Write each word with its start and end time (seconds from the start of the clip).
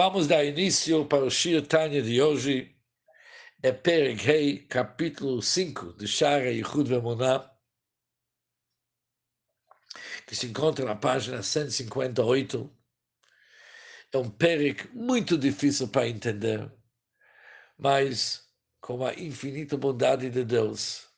Vamos 0.00 0.28
dar 0.28 0.44
início 0.44 1.04
para 1.06 1.24
o 1.24 1.28
Shir 1.28 1.66
Tanya 1.66 2.00
de 2.00 2.22
hoje, 2.22 2.72
é 3.60 3.72
Perek 3.72 4.22
Rei, 4.22 4.58
capítulo 4.60 5.42
5 5.42 5.94
de 5.94 6.06
Shara 6.06 6.52
Yichud 6.52 6.88
Vemuná, 6.88 7.50
que 10.24 10.36
se 10.36 10.46
encontra 10.46 10.84
na 10.84 10.94
página 10.94 11.42
158. 11.42 12.72
É 14.12 14.18
um 14.18 14.30
Perek 14.30 14.86
muito 14.94 15.36
difícil 15.36 15.88
para 15.88 16.06
entender, 16.06 16.72
mas 17.76 18.48
com 18.80 19.04
a 19.04 19.12
infinita 19.14 19.76
bondade 19.76 20.30
de 20.30 20.44
Deus, 20.44 21.08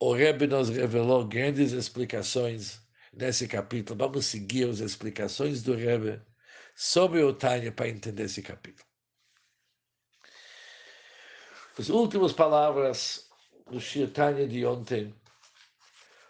o 0.00 0.14
Rebbe 0.14 0.46
nos 0.46 0.70
revelou 0.70 1.28
grandes 1.28 1.72
explicações 1.72 2.80
nesse 3.12 3.46
capítulo. 3.46 3.98
Vamos 3.98 4.24
seguir 4.24 4.70
as 4.70 4.78
explicações 4.78 5.62
do 5.62 5.74
Rebbe 5.74 6.31
sobre 6.74 7.22
o 7.22 7.32
Tânia 7.32 7.72
para 7.72 7.88
entender 7.88 8.24
esse 8.24 8.42
capítulo. 8.42 8.86
As 11.78 11.88
últimas 11.88 12.32
palavras 12.32 13.30
do 13.70 13.80
Shir 13.80 14.12
Tanya 14.12 14.46
de 14.46 14.64
ontem, 14.66 15.14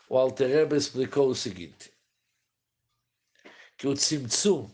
o 0.08 0.16
Alter 0.16 0.48
Rebbe 0.48 0.76
explicou 0.76 1.28
o 1.28 1.34
seguinte, 1.34 1.92
que 3.76 3.88
o 3.88 3.94
Tzimtzum 3.94 4.70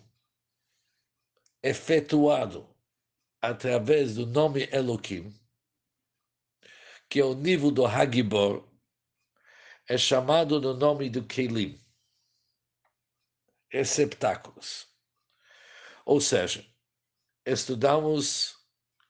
efetuado 1.62 2.68
através 3.40 4.14
do 4.14 4.26
nome 4.26 4.68
Elohim, 4.72 5.32
que 7.08 7.20
é 7.20 7.24
o 7.24 7.34
nível 7.34 7.70
do 7.70 7.86
Hagibor, 7.86 8.68
é 9.88 9.96
chamado 9.96 10.60
no 10.60 10.74
nome 10.74 11.08
do 11.08 11.24
Kelim, 11.24 11.80
receptáculos. 13.70 14.87
Ou 16.08 16.22
seja, 16.22 16.64
estudamos 17.44 18.56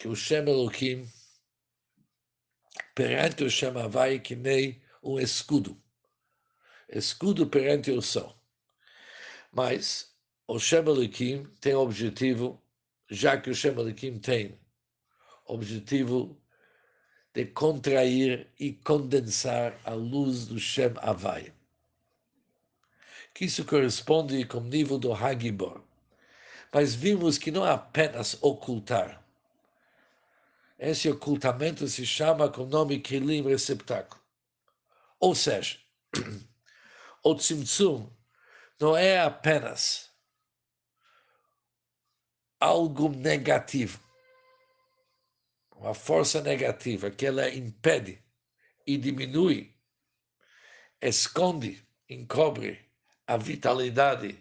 que 0.00 0.08
o 0.08 0.16
Shem 0.16 0.48
Elohim, 0.48 1.08
perante 2.92 3.44
o 3.44 3.48
Shem 3.48 3.68
Havai, 3.80 4.18
que 4.18 4.34
nem 4.34 4.82
um 5.00 5.16
escudo. 5.20 5.80
Escudo 6.88 7.46
perante 7.46 7.92
o 7.92 8.02
sol. 8.02 8.36
Mas 9.52 10.12
o 10.48 10.58
Shem 10.58 10.80
Elohim 10.80 11.44
tem 11.60 11.72
objetivo, 11.72 12.60
já 13.08 13.40
que 13.40 13.48
o 13.48 13.54
Shem 13.54 13.74
Elohim 13.74 14.18
tem 14.18 14.60
objetivo 15.46 16.36
de 17.32 17.46
contrair 17.46 18.52
e 18.58 18.72
condensar 18.72 19.80
a 19.84 19.94
luz 19.94 20.48
do 20.48 20.58
Shem 20.58 20.94
Havai. 20.96 21.54
Que 23.32 23.44
isso 23.44 23.64
corresponde 23.64 24.44
com 24.44 24.58
o 24.58 24.64
nível 24.64 24.98
do 24.98 25.14
Hagibor. 25.14 25.87
Mas 26.72 26.94
vimos 26.94 27.38
que 27.38 27.50
não 27.50 27.66
é 27.66 27.70
apenas 27.70 28.36
ocultar. 28.42 29.22
Esse 30.78 31.08
ocultamento 31.10 31.88
se 31.88 32.06
chama 32.06 32.48
com 32.48 32.62
o 32.62 32.66
nome 32.66 33.00
Kelim 33.00 33.42
receptáculo. 33.42 34.20
Ou 35.18 35.34
seja, 35.34 35.78
o 37.24 37.34
Tzimtzum 37.34 38.08
não 38.78 38.96
é 38.96 39.20
apenas 39.20 40.10
algo 42.60 43.08
negativo 43.08 44.08
uma 45.78 45.94
força 45.94 46.40
negativa 46.40 47.10
que 47.10 47.24
ela 47.24 47.48
impede 47.48 48.22
e 48.86 48.96
diminui, 48.96 49.74
esconde, 51.00 51.86
encobre 52.08 52.90
a 53.26 53.36
vitalidade 53.36 54.36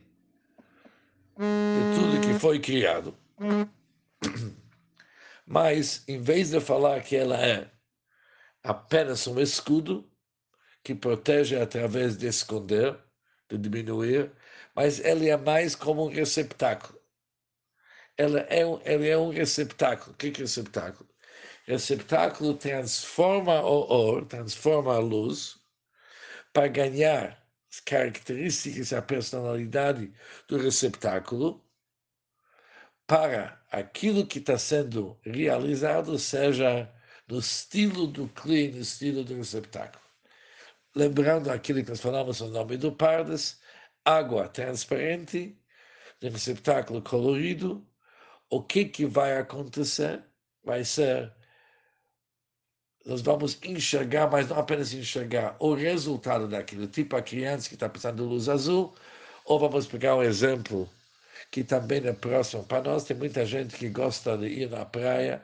de 1.38 1.96
tudo 1.96 2.22
que 2.22 2.40
foi 2.40 2.60
criado. 2.60 3.16
Mas, 5.46 6.04
em 6.08 6.20
vez 6.20 6.50
de 6.50 6.60
falar 6.60 7.02
que 7.02 7.16
ela 7.16 7.38
é 7.38 7.72
apenas 8.64 9.26
um 9.28 9.40
escudo 9.40 10.10
que 10.84 10.94
protege 10.94 11.60
através 11.60 12.18
de 12.18 12.28
esconder, 12.28 12.98
de 13.50 13.58
diminuir, 13.58 14.32
mas 14.76 15.00
ela 15.00 15.24
é 15.26 15.38
mais 15.38 15.76
como 15.76 16.06
um 16.06 16.10
receptáculo. 16.10 17.00
Ela 18.18 18.40
é 18.42 18.66
um, 18.66 18.82
ela 18.84 19.06
é 19.06 19.18
um 19.18 19.30
receptáculo. 19.30 20.12
O 20.14 20.16
que 20.18 20.28
é 20.28 20.32
receptáculo? 20.32 21.08
receptáculo 21.68 22.54
transforma 22.54 23.62
o 23.62 23.92
or, 23.92 24.26
transforma 24.26 24.96
a 24.96 25.00
luz, 25.00 25.60
para 26.54 26.70
ganhar 26.70 27.47
as 27.78 27.80
características 27.82 28.94
a 28.94 29.02
personalidade 29.02 30.12
do 30.48 30.58
receptáculo, 30.58 31.64
para 33.06 33.62
aquilo 33.72 34.26
que 34.26 34.40
está 34.40 34.58
sendo 34.58 35.18
realizado 35.24 36.18
seja 36.20 36.92
no 37.28 37.40
estilo 37.40 38.08
do 38.08 38.28
clean, 38.30 38.72
no 38.72 38.82
estilo 38.82 39.24
do 39.24 39.36
receptáculo. 39.36 40.04
Lembrando 40.96 41.50
aquilo 41.50 41.84
que 41.84 41.90
nós 41.90 42.02
falamos 42.02 42.42
no 42.42 42.50
nome 42.50 42.78
do 42.78 42.92
Pardes, 42.92 43.62
água 44.04 44.50
transparente, 44.50 45.58
receptáculo 46.22 47.02
colorido, 47.02 47.88
o 48.50 48.64
que, 48.64 48.86
que 48.86 49.06
vai 49.06 49.38
acontecer? 49.38 50.24
Vai 50.64 50.84
ser 50.84 51.34
nós 53.08 53.22
vamos 53.22 53.58
enxergar, 53.64 54.30
mas 54.30 54.50
não 54.50 54.60
apenas 54.60 54.94
enxergar 54.94 55.56
o 55.60 55.74
resultado 55.74 56.46
daquilo, 56.46 56.88
tipo 56.88 57.16
a 57.16 57.22
criança 57.22 57.70
que 57.70 57.76
está 57.76 57.88
precisando 57.88 58.18
de 58.18 58.24
luz 58.24 58.50
azul, 58.50 58.94
ou 59.46 59.58
vamos 59.58 59.88
pegar 59.88 60.18
um 60.18 60.22
exemplo 60.22 60.90
que 61.50 61.64
também 61.64 62.06
é 62.06 62.12
próximo 62.12 62.66
para 62.66 62.82
nós, 62.84 63.06
tem 63.06 63.16
muita 63.16 63.46
gente 63.46 63.78
que 63.78 63.88
gosta 63.90 64.38
de 64.38 64.48
ir 64.48 64.70
na 64.70 64.84
praia 64.86 65.42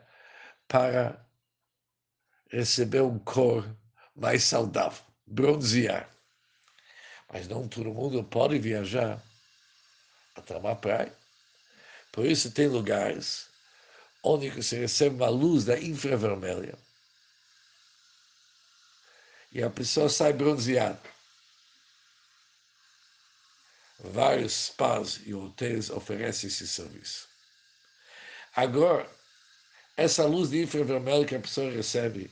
para 0.68 1.26
receber 2.52 3.02
um 3.02 3.18
cor 3.20 3.66
mais 4.14 4.44
saudável, 4.44 5.02
bronzear. 5.26 6.10
Mas 7.32 7.48
não 7.48 7.66
todo 7.70 7.94
mundo 7.94 8.26
pode 8.26 8.60
viajar 8.60 9.24
até 10.36 10.58
uma 10.58 10.76
praia. 10.76 11.14
Por 12.12 12.26
isso 12.26 12.52
tem 12.52 12.68
lugares 12.68 13.48
onde 14.22 14.62
se 14.62 14.76
recebe 14.76 15.16
uma 15.16 15.30
luz 15.30 15.64
da 15.64 15.80
infravermelha 15.80 16.83
e 19.54 19.62
a 19.62 19.70
pessoa 19.70 20.10
sai 20.10 20.34
bronzeada. 20.34 21.00
Vários 24.00 24.54
spas 24.54 25.22
e 25.26 25.34
hotéis 25.34 25.90
oferecem 25.90 26.48
esse 26.48 26.68
serviço. 26.68 27.28
Agora, 28.56 29.10
essa 29.96 30.26
luz 30.26 30.50
de 30.50 30.62
infravermelho 30.62 31.26
que 31.26 31.36
a 31.36 31.40
pessoa 31.40 31.72
recebe 31.72 32.30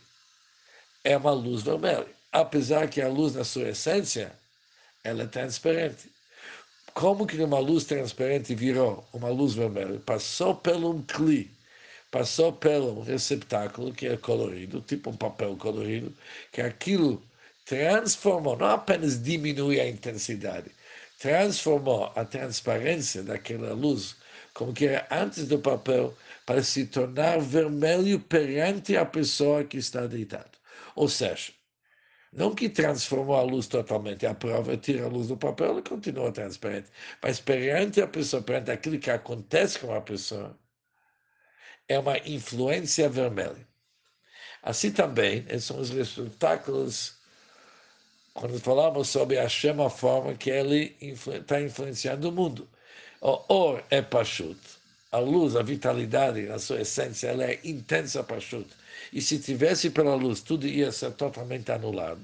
é 1.04 1.16
uma 1.16 1.32
luz 1.32 1.62
vermelha, 1.62 2.08
apesar 2.32 2.90
que 2.90 3.02
a 3.02 3.08
luz, 3.08 3.36
na 3.36 3.44
sua 3.44 3.70
essência, 3.70 4.38
ela 5.04 5.24
é 5.24 5.28
transparente. 5.28 6.12
Como 6.94 7.26
que 7.26 7.42
uma 7.42 7.60
luz 7.60 7.86
transparente 7.86 8.54
virou 8.54 9.08
uma 9.14 9.30
luz 9.30 9.54
vermelha? 9.54 10.00
Passou 10.00 10.56
pelo 10.56 10.92
um 10.92 11.02
cli, 11.04 11.50
passou 12.12 12.54
pelo 12.54 13.02
receptáculo 13.02 13.94
que 13.94 14.08
é 14.08 14.18
colorido, 14.18 14.82
tipo 14.82 15.10
um 15.10 15.16
papel 15.18 15.56
colorido, 15.58 16.14
que 16.52 16.62
aquilo 16.62 17.24
transformou, 17.66 18.58
não 18.58 18.68
apenas 18.68 19.22
diminuiu 19.22 19.82
a 19.82 19.88
intensidade, 19.88 20.70
transformou 21.20 22.12
a 22.16 22.26
transparência 22.26 23.24
daquela 23.24 23.74
luz, 23.74 24.18
como 24.54 24.74
que 24.74 24.88
era 24.88 25.08
antes 25.12 25.48
do 25.48 25.60
papel, 25.60 26.16
para 26.46 26.62
se 26.64 26.86
tornar 26.86 27.40
vermelho 27.40 28.20
perante 28.20 28.98
a 28.98 29.06
pessoa 29.06 29.64
que 29.64 29.78
está 29.78 30.06
deitada. 30.08 30.52
Ou 30.96 31.08
seja, 31.08 31.54
não 32.34 32.56
que 32.56 32.70
transformou 32.70 33.36
a 33.36 33.44
luz 33.44 33.68
totalmente, 33.68 34.26
a 34.26 34.34
prova 34.34 34.76
tira 34.78 35.06
a 35.06 35.08
luz 35.10 35.28
do 35.28 35.38
papel 35.38 35.80
e 35.80 35.82
continua 35.84 36.32
transparente, 36.32 36.90
mas 37.22 37.40
perante 37.40 38.02
a 38.02 38.08
pessoa, 38.08 38.42
perante 38.42 38.72
aquilo 38.72 39.00
que 39.00 39.12
acontece 39.12 39.80
com 39.80 39.94
a 39.94 40.02
pessoa, 40.02 40.58
é 41.92 42.00
uma 42.00 42.18
influência 42.20 43.10
vermelha. 43.10 43.68
Assim 44.64 44.92
também, 44.92 45.46
são 45.60 45.80
os 45.80 45.90
receptáculos, 45.90 47.16
quando 48.34 48.60
falamos 48.60 49.10
sobre 49.10 49.38
a 49.38 49.50
chama 49.50 49.90
forma 49.90 50.34
que 50.36 50.50
ele 50.50 50.96
está 51.02 51.60
influenciando 51.60 52.30
o 52.30 52.32
mundo. 52.32 52.70
O 53.22 53.44
or 53.50 53.84
é 53.90 54.02
pachut, 54.02 54.60
a 55.12 55.18
luz, 55.18 55.56
a 55.56 55.64
vitalidade, 55.64 56.44
na 56.44 56.60
sua 56.60 56.82
essência, 56.82 57.28
ela 57.28 57.44
é 57.44 57.60
intensa 57.64 58.24
pachut. 58.24 58.68
E 59.12 59.22
se 59.22 59.40
tivesse 59.40 59.90
pela 59.90 60.16
luz, 60.16 60.42
tudo 60.42 60.68
ia 60.68 60.92
ser 60.92 61.12
totalmente 61.12 61.72
anulado. 61.72 62.22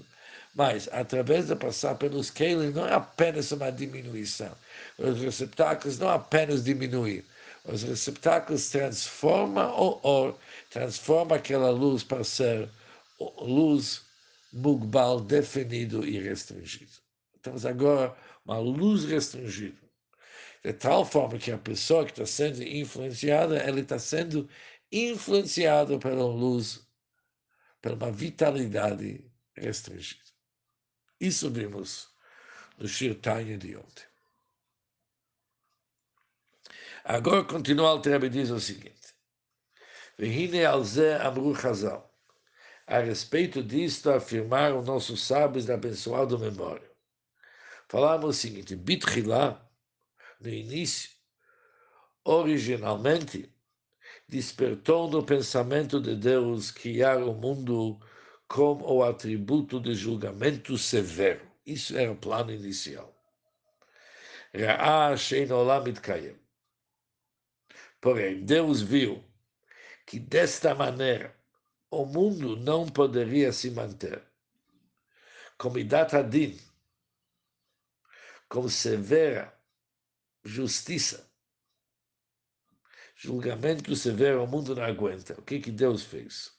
Mas, 0.55 0.87
através 0.91 1.47
de 1.47 1.55
passar 1.55 1.95
pelos 1.95 2.31
Kelim, 2.31 2.71
não 2.71 2.87
é 2.87 2.93
apenas 2.93 3.51
uma 3.51 3.71
diminuição. 3.71 4.51
Os 4.97 5.19
receptáculos 5.21 5.99
não 5.99 6.09
apenas 6.09 6.63
diminuem, 6.63 7.23
os 7.67 7.83
receptáculos 7.83 8.69
transformam 8.69 9.69
o 9.77 9.99
or, 10.01 10.35
transforma 10.69 11.35
aquela 11.35 11.69
luz 11.69 12.03
para 12.03 12.23
ser 12.23 12.69
luz 13.39 14.05
mugbal 14.53 15.19
definido 15.19 16.07
e 16.07 16.19
restringido. 16.19 16.91
Temos 17.41 17.65
agora 17.65 18.15
uma 18.45 18.59
luz 18.59 19.03
restringida. 19.05 19.77
de 20.63 20.73
tal 20.73 21.05
forma 21.05 21.37
que 21.37 21.51
a 21.51 21.57
pessoa 21.57 22.03
que 22.05 22.11
está 22.11 22.25
sendo 22.25 22.61
influenciada, 22.63 23.57
ela 23.57 23.79
está 23.79 23.99
sendo 23.99 24.49
influenciada 24.91 25.97
pela 25.99 26.25
luz, 26.25 26.85
pela 27.81 27.95
uma 27.95 28.11
vitalidade 28.11 29.23
restringida. 29.55 30.23
Isso 31.19 31.49
vimos 31.49 32.09
no 32.77 32.87
Shirtanya 32.87 33.57
de 33.57 33.75
ontem. 33.75 34.03
Agora 37.09 37.41
continua 37.41 37.93
o 37.93 38.01
Rebbe 38.01 38.27
diz 38.27 38.49
o 38.49 38.59
seguinte: 38.59 39.15
Vehine 40.17 40.65
alze 40.65 41.13
amru 41.13 41.55
chazal. 41.55 42.13
A 42.85 42.99
respeito 42.99 43.63
disto, 43.63 44.09
afirmaram 44.09 44.81
nossos 44.81 45.23
sábios 45.23 45.65
da 45.65 45.75
abençoada 45.75 46.37
memória. 46.37 46.91
Falaram 47.87 48.27
o 48.27 48.33
seguinte: 48.33 48.75
Bitchilá, 48.75 49.65
no 50.41 50.49
início, 50.49 51.11
originalmente, 52.25 53.55
despertou 54.27 55.09
no 55.09 55.23
pensamento 55.23 56.01
de 56.01 56.13
Deus 56.13 56.71
criar 56.71 57.23
o 57.23 57.33
mundo 57.33 58.01
com 58.49 58.81
o 58.83 59.01
atributo 59.01 59.79
de 59.79 59.93
julgamento 59.93 60.77
severo. 60.77 61.49
Isso 61.65 61.97
era 61.97 62.11
o 62.11 62.17
plano 62.17 62.51
inicial. 62.51 63.15
Ra'ah 64.53 65.15
shein 65.15 65.49
olam. 65.53 65.85
Porém, 67.99 68.45
Deus 68.45 68.81
viu 68.81 69.23
que 70.05 70.19
desta 70.19 70.73
maneira 70.73 71.35
o 71.89 72.05
mundo 72.05 72.55
não 72.55 72.87
poderia 72.87 73.51
se 73.51 73.71
manter. 73.71 74.23
Com 75.57 75.77
Idat 75.77 76.15
Adin, 76.15 76.59
com 78.47 78.69
severa 78.69 79.53
justiça, 80.43 81.29
julgamento 83.15 83.95
severo, 83.95 84.43
o 84.43 84.47
mundo 84.47 84.75
não 84.75 84.83
aguenta. 84.83 85.33
O 85.39 85.41
que, 85.41 85.59
que 85.59 85.71
Deus 85.71 86.03
fez? 86.03 86.55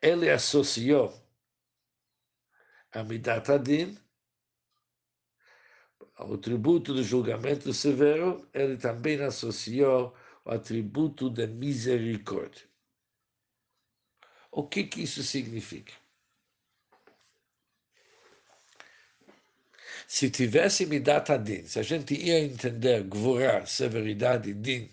Ele 0.00 0.30
associou 0.30 1.12
a 2.92 3.02
Midat 3.02 3.50
Adin 3.50 3.98
ao 6.16 6.38
tributo 6.38 6.94
do 6.94 7.02
julgamento 7.02 7.72
severo, 7.72 8.48
ele 8.54 8.76
também 8.76 9.20
associou 9.20 10.14
o 10.44 10.50
atributo 10.50 11.28
da 11.28 11.46
misericórdia. 11.46 12.62
O 14.50 14.68
que, 14.68 14.84
que 14.84 15.02
isso 15.02 15.22
significa? 15.22 15.92
Se 20.06 20.30
tivesse 20.30 20.86
me 20.86 21.00
dado 21.00 21.36
din, 21.38 21.66
se 21.66 21.80
a 21.80 21.82
gente 21.82 22.14
ia 22.14 22.38
entender 22.38 23.02
gvorá, 23.04 23.66
severidade, 23.66 24.52
din, 24.52 24.88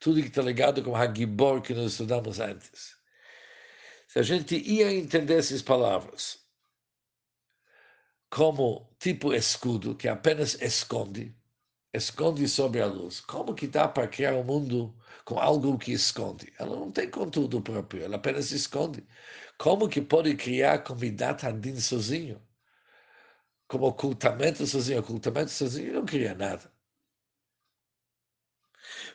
tudo 0.00 0.20
que 0.20 0.28
está 0.28 0.42
ligado 0.42 0.82
com 0.82 0.96
Hagibor 0.96 1.62
que 1.62 1.74
nós 1.74 1.92
estudamos 1.92 2.40
antes, 2.40 2.96
se 4.08 4.18
a 4.18 4.22
gente 4.22 4.56
ia 4.56 4.92
entender 4.92 5.38
essas 5.38 5.62
palavras 5.62 6.41
como 8.32 8.88
tipo 8.98 9.34
escudo, 9.34 9.94
que 9.94 10.08
apenas 10.08 10.54
esconde, 10.62 11.36
esconde 11.92 12.48
sobre 12.48 12.80
a 12.80 12.86
luz. 12.86 13.20
Como 13.20 13.54
que 13.54 13.66
dá 13.68 13.86
para 13.86 14.08
criar 14.08 14.34
um 14.34 14.42
mundo 14.42 14.96
com 15.26 15.38
algo 15.38 15.76
que 15.78 15.92
esconde? 15.92 16.50
Ela 16.58 16.74
não 16.76 16.90
tem 16.90 17.10
conteúdo 17.10 17.60
próprio, 17.60 18.02
ela 18.04 18.16
apenas 18.16 18.50
esconde. 18.50 19.06
Como 19.58 19.86
que 19.86 20.00
pode 20.00 20.34
criar 20.34 20.82
comidata 20.82 21.50
andin 21.50 21.78
sozinho? 21.78 22.40
Como 23.68 23.86
ocultamento 23.86 24.66
sozinho, 24.66 25.00
ocultamento 25.00 25.50
sozinho 25.50 25.92
não 25.92 26.06
cria 26.06 26.34
nada. 26.34 26.72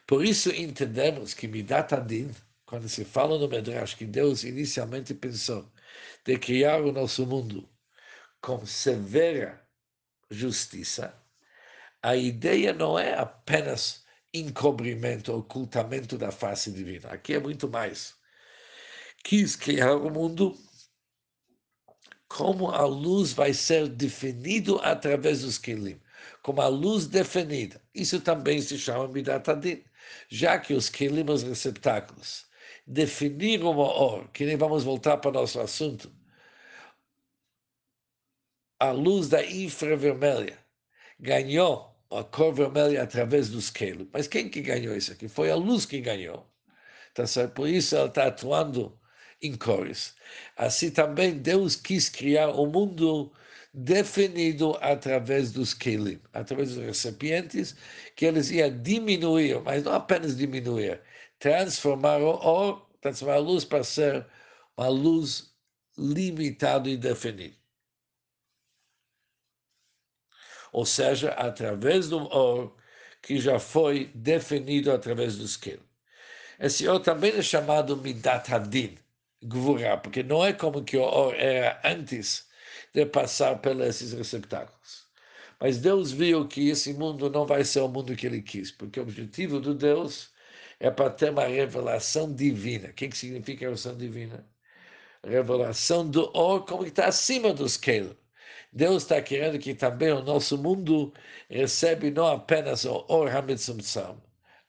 Por 0.05 0.23
isso 0.23 0.51
entendemos 0.51 1.33
que 1.33 1.47
Midat 1.47 1.91
Adin, 1.93 2.29
quando 2.67 2.87
se 2.87 3.03
fala 3.03 3.39
no 3.39 3.47
Medrash, 3.47 3.95
que 3.95 4.05
Deus 4.05 4.43
inicialmente 4.43 5.15
pensou 5.15 5.71
de 6.23 6.37
criar 6.37 6.81
o 6.83 6.91
nosso 6.91 7.25
mundo 7.25 7.67
com 8.41 8.65
severa 8.65 9.61
justiça, 10.29 11.13
a 12.01 12.15
ideia 12.15 12.73
não 12.73 12.97
é 12.97 13.13
apenas 13.13 14.05
encobrimento, 14.33 15.33
ocultamento 15.33 16.17
da 16.17 16.31
face 16.31 16.71
divina. 16.71 17.09
Aqui 17.09 17.33
é 17.33 17.39
muito 17.39 17.67
mais. 17.69 18.15
Quis 19.23 19.55
criar 19.55 19.95
o 19.95 20.09
mundo 20.09 20.57
como 22.27 22.69
a 22.69 22.85
luz 22.85 23.33
vai 23.33 23.53
ser 23.53 23.87
definido 23.87 24.79
através 24.83 25.41
dos 25.41 25.57
kelim, 25.57 25.99
como 26.43 26.61
a 26.61 26.67
luz 26.67 27.07
definida. 27.07 27.81
Isso 27.93 28.19
também 28.21 28.61
se 28.61 28.77
chama 28.77 29.07
Midat 29.07 29.49
Adin, 29.49 29.83
já 30.29 30.59
que 30.59 30.73
os 30.73 30.89
kelim, 30.89 31.29
os 31.29 31.43
receptáculos, 31.43 32.45
definiram 32.85 33.67
o 33.67 33.79
or, 33.79 34.29
que 34.31 34.45
nem 34.45 34.57
vamos 34.57 34.83
voltar 34.83 35.17
para 35.17 35.29
o 35.29 35.33
nosso 35.33 35.59
assunto, 35.59 36.11
a 38.79 38.91
luz 38.91 39.29
da 39.29 39.43
infravermelha 39.45 40.57
ganhou 41.19 41.95
a 42.11 42.23
cor 42.23 42.53
vermelha 42.53 43.03
através 43.03 43.49
dos 43.49 43.69
kelim. 43.69 44.09
Mas 44.13 44.27
quem 44.27 44.49
que 44.49 44.61
ganhou 44.61 44.95
isso 44.95 45.11
aqui? 45.11 45.27
Foi 45.27 45.49
a 45.51 45.55
luz 45.55 45.85
que 45.85 45.99
ganhou. 45.99 46.45
Tá 47.13 47.25
certo? 47.25 47.53
Por 47.53 47.67
isso 47.67 47.95
ela 47.95 48.07
está 48.07 48.27
atuando 48.27 48.97
em 49.41 49.55
cores. 49.55 50.15
Assim 50.55 50.91
também 50.91 51.37
Deus 51.37 51.75
quis 51.75 52.09
criar 52.09 52.49
o 52.49 52.65
um 52.65 52.71
mundo 52.71 53.31
definido 53.73 54.77
através 54.81 55.51
dos 55.51 55.73
kelim, 55.73 56.19
através 56.33 56.73
dos 56.73 56.83
recipientes, 56.83 57.75
que 58.15 58.25
eles 58.25 58.49
iam 58.51 58.69
diminuir, 58.81 59.61
mas 59.61 59.83
não 59.83 59.93
apenas 59.93 60.35
diminuir, 60.35 61.01
transformar 61.39 62.19
o 62.19 62.29
or, 62.29 62.87
transformar 63.01 63.35
a 63.35 63.39
luz 63.39 63.65
para 63.65 63.83
ser 63.83 64.25
uma 64.75 64.87
luz 64.87 65.51
limitada 65.97 66.89
e 66.89 66.97
definida. 66.97 67.55
Ou 70.77 70.85
seja, 70.85 71.31
através 71.31 72.07
do 72.07 72.19
or 72.31 72.71
que 73.23 73.39
já 73.39 73.57
foi 73.59 74.11
definido 74.13 74.91
através 74.91 75.35
do 75.35 75.43
skill. 75.43 75.79
Esse 76.59 76.87
or 76.87 76.99
também 76.99 77.31
é 77.35 77.41
chamado 77.41 77.97
Midat 77.97 78.53
Hadin, 78.53 78.95
Gvurah, 79.43 79.97
porque 79.97 80.21
não 80.21 80.45
é 80.45 80.53
como 80.53 80.83
que 80.83 80.95
o 80.95 81.01
or 81.01 81.33
era 81.33 81.81
antes 81.83 82.47
de 82.93 83.07
passar 83.07 83.59
pelos 83.59 83.87
esses 83.87 84.13
receptáculos. 84.13 85.07
Mas 85.59 85.79
Deus 85.79 86.11
viu 86.11 86.47
que 86.47 86.69
esse 86.69 86.93
mundo 86.93 87.27
não 87.27 87.43
vai 87.47 87.63
ser 87.63 87.79
o 87.79 87.87
mundo 87.89 88.15
que 88.15 88.27
ele 88.27 88.43
quis, 88.43 88.71
porque 88.71 88.99
o 88.99 89.03
objetivo 89.03 89.59
do 89.59 89.73
Deus 89.73 90.29
é 90.79 90.91
para 90.91 91.09
ter 91.09 91.31
uma 91.31 91.45
revelação 91.45 92.31
divina. 92.31 92.89
O 92.89 92.93
que, 92.93 93.07
que 93.07 93.17
significa 93.17 93.61
revelação 93.61 93.97
divina? 93.97 94.45
Revelação 95.23 96.07
do 96.07 96.29
or 96.37 96.65
como 96.65 96.83
que 96.83 96.89
está 96.89 97.07
acima 97.07 97.51
do 97.51 97.67
scale. 97.67 98.15
Deus 98.71 99.03
está 99.03 99.21
querendo 99.21 99.59
que 99.59 99.73
também 99.73 100.11
o 100.11 100.21
nosso 100.21 100.57
mundo 100.57 101.13
recebe 101.49 102.11
não 102.11 102.27
apenas 102.27 102.85
o 102.85 103.05
Or 103.07 103.27
HaMitzumtzam, 103.27 104.21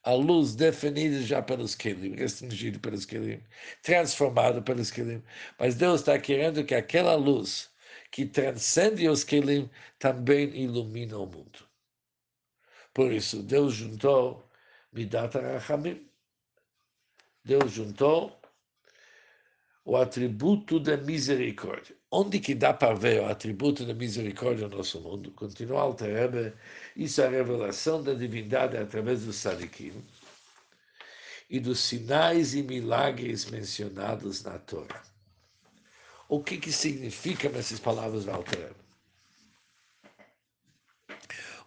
a 0.04 0.12
luz 0.12 0.54
definida 0.54 1.20
já 1.22 1.42
pelos 1.42 1.74
Kelim, 1.74 2.14
restringida 2.14 2.78
pelos 2.78 3.04
Kelim, 3.04 3.42
transformada 3.82 4.62
pelos 4.62 4.90
Kelim, 4.90 5.22
mas 5.58 5.74
Deus 5.74 6.00
está 6.00 6.18
querendo 6.18 6.64
que 6.64 6.74
aquela 6.74 7.14
luz 7.16 7.70
que 8.10 8.24
transcende 8.24 9.08
os 9.08 9.24
Kelim 9.24 9.68
também 9.98 10.48
ilumine 10.56 11.14
o 11.14 11.26
mundo. 11.26 11.68
Por 12.94 13.12
isso, 13.12 13.42
Deus 13.42 13.74
juntou 13.74 14.48
Midat 14.92 15.36
HaRachamim, 15.36 16.08
Deus 17.44 17.72
juntou 17.72 18.40
o 19.84 19.96
atributo 19.96 20.80
da 20.80 20.96
misericórdia. 20.96 21.97
Onde 22.10 22.40
que 22.40 22.54
dá 22.54 22.72
para 22.72 22.94
ver 22.94 23.20
o 23.20 23.26
atributo 23.26 23.84
da 23.84 23.92
misericórdia 23.92 24.66
no 24.66 24.78
nosso 24.78 24.98
mundo? 25.00 25.30
Continua 25.32 25.82
Alter 25.82 26.54
isso 26.96 27.20
é 27.20 27.26
a 27.26 27.30
revelação 27.30 28.02
da 28.02 28.14
divindade 28.14 28.78
através 28.78 29.24
do 29.26 29.32
Sadikim 29.32 29.92
e 31.50 31.60
dos 31.60 31.80
sinais 31.80 32.54
e 32.54 32.62
milagres 32.62 33.50
mencionados 33.50 34.42
na 34.42 34.58
Torá. 34.58 35.02
O 36.28 36.42
que 36.42 36.56
que 36.56 36.72
significam 36.72 37.50
essas 37.54 37.78
palavras 37.78 38.24
do 38.24 38.30
Alter 38.30 38.72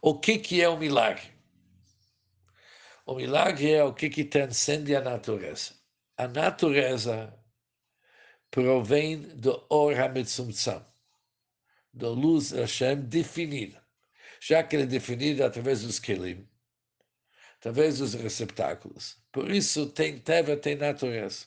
O 0.02 0.20
que 0.20 0.40
que 0.40 0.62
é 0.62 0.68
o 0.68 0.78
milagre? 0.78 1.32
O 3.06 3.16
milagre 3.16 3.72
é 3.72 3.84
o 3.84 3.94
que 3.94 4.10
que 4.10 4.24
transcende 4.24 4.96
a 4.96 5.02
natureza. 5.02 5.74
A 6.18 6.28
natureza 6.28 7.32
provém 8.52 9.22
do 9.38 9.66
Or 9.70 9.98
HaMetzumtzam, 9.98 10.86
da 11.94 12.10
luz 12.10 12.52
Hashem 12.52 13.02
definida. 13.02 13.82
Já 14.42 14.62
que 14.64 14.76
ele 14.76 14.84
é 14.84 14.88
definido 14.88 15.44
através 15.44 15.84
dos 15.84 16.00
Kelim, 16.00 16.48
através 17.58 18.00
dos 18.00 18.14
receptáculos. 18.14 19.18
Por 19.32 19.50
isso 19.50 19.90
tem 19.90 20.20
teva, 20.20 20.58
tem 20.58 20.76
natureza. 20.76 21.46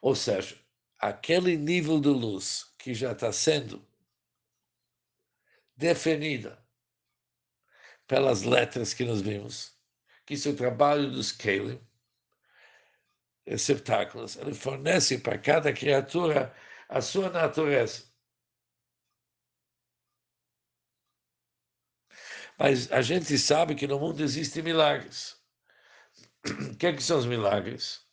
Ou 0.00 0.14
seja, 0.14 0.56
aquele 0.98 1.56
nível 1.56 2.00
de 2.00 2.08
luz 2.08 2.72
que 2.78 2.94
já 2.94 3.12
está 3.12 3.32
sendo 3.32 3.86
definida 5.76 6.64
pelas 8.06 8.42
letras 8.42 8.94
que 8.94 9.04
nós 9.04 9.20
vimos, 9.20 9.76
que 10.24 10.34
isso 10.34 10.48
é 10.48 10.52
o 10.52 10.56
trabalho 10.56 11.10
dos 11.10 11.32
Kelim, 11.32 11.80
receptáculos. 13.48 14.36
Ele 14.36 14.54
fornece 14.54 15.18
para 15.18 15.38
cada 15.38 15.72
criatura 15.72 16.54
a 16.88 17.00
sua 17.00 17.30
natureza. 17.30 18.04
Mas 22.58 22.90
a 22.90 23.00
gente 23.02 23.38
sabe 23.38 23.74
que 23.74 23.86
no 23.86 23.98
mundo 23.98 24.22
existem 24.22 24.62
milagres. 24.62 25.36
O 26.72 26.76
que, 26.76 26.86
é 26.86 26.92
que 26.92 27.02
são 27.02 27.18
os 27.18 27.26
milagres? 27.26 28.06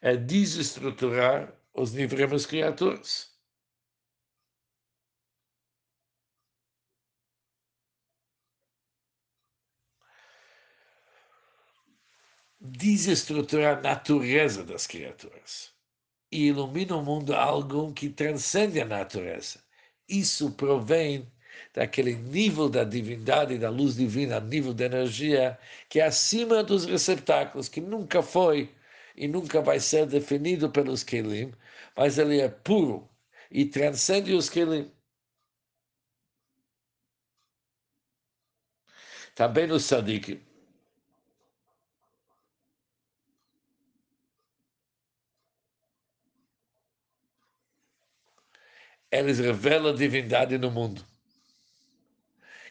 É 0.00 0.16
desestruturar 0.16 1.54
os 1.74 1.92
níveis 1.92 2.46
criaturas. 2.46 3.29
Desestruturar 12.80 13.78
a 13.78 13.82
natureza 13.82 14.64
das 14.64 14.86
criaturas 14.86 15.70
e 16.32 16.46
ilumina 16.46 16.96
o 16.96 17.04
mundo 17.04 17.34
algum 17.34 17.92
que 17.92 18.08
transcende 18.08 18.80
a 18.80 18.86
natureza. 18.86 19.62
Isso 20.08 20.52
provém 20.52 21.30
daquele 21.74 22.14
nível 22.14 22.70
da 22.70 22.82
divindade, 22.82 23.58
da 23.58 23.68
luz 23.68 23.96
divina, 23.96 24.40
nível 24.40 24.72
de 24.72 24.84
energia 24.84 25.58
que 25.90 26.00
é 26.00 26.04
acima 26.06 26.64
dos 26.64 26.86
receptáculos, 26.86 27.68
que 27.68 27.80
nunca 27.80 28.22
foi 28.22 28.74
e 29.14 29.28
nunca 29.28 29.60
vai 29.60 29.78
ser 29.78 30.06
definido 30.06 30.70
pelos 30.70 31.02
Kelim, 31.04 31.52
mas 31.94 32.18
ele 32.18 32.40
é 32.40 32.48
puro 32.48 33.08
e 33.50 33.66
transcende 33.66 34.32
os 34.32 34.48
Kelim. 34.48 34.90
Também 39.34 39.66
no 39.66 39.78
Sadiq, 39.78 40.40
eles 49.10 49.38
revelam 49.38 49.92
a 49.92 49.96
divindade 49.96 50.58
no 50.58 50.70
mundo. 50.70 51.04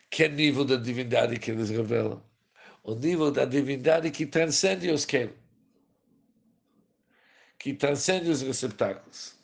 Que 0.09 0.27
nível 0.27 0.65
da 0.65 0.75
divindade 0.75 1.37
que 1.39 1.51
eles 1.51 1.69
revelam? 1.69 2.23
O 2.83 2.95
nível 2.95 3.31
da 3.31 3.45
divindade 3.45 4.09
que 4.11 4.25
transcende 4.25 4.89
os 4.89 5.05
que 5.05 5.29
que 7.59 7.73
transcende 7.73 8.29
os 8.29 8.41
receptáculos. 8.41 9.38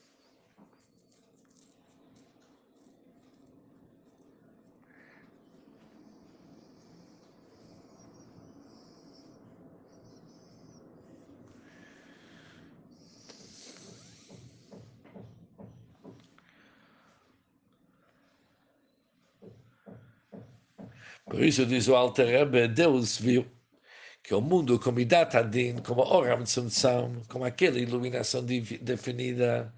Por 21.35 21.43
isso 21.43 21.65
diz 21.65 21.89
o 21.89 21.95
Alter 21.97 22.27
Rebbe, 22.27 22.65
Deus 22.69 23.17
viu 23.17 23.45
que 24.23 24.33
o 24.33 24.39
mundo 24.39 24.79
como 24.79 25.01
Idat 25.01 25.35
Adin, 25.35 25.79
como 25.79 26.01
Oram 26.01 26.45
Tzimtzam, 26.45 27.23
como 27.27 27.43
aquela 27.43 27.77
iluminação 27.77 28.41
definida, 28.41 29.75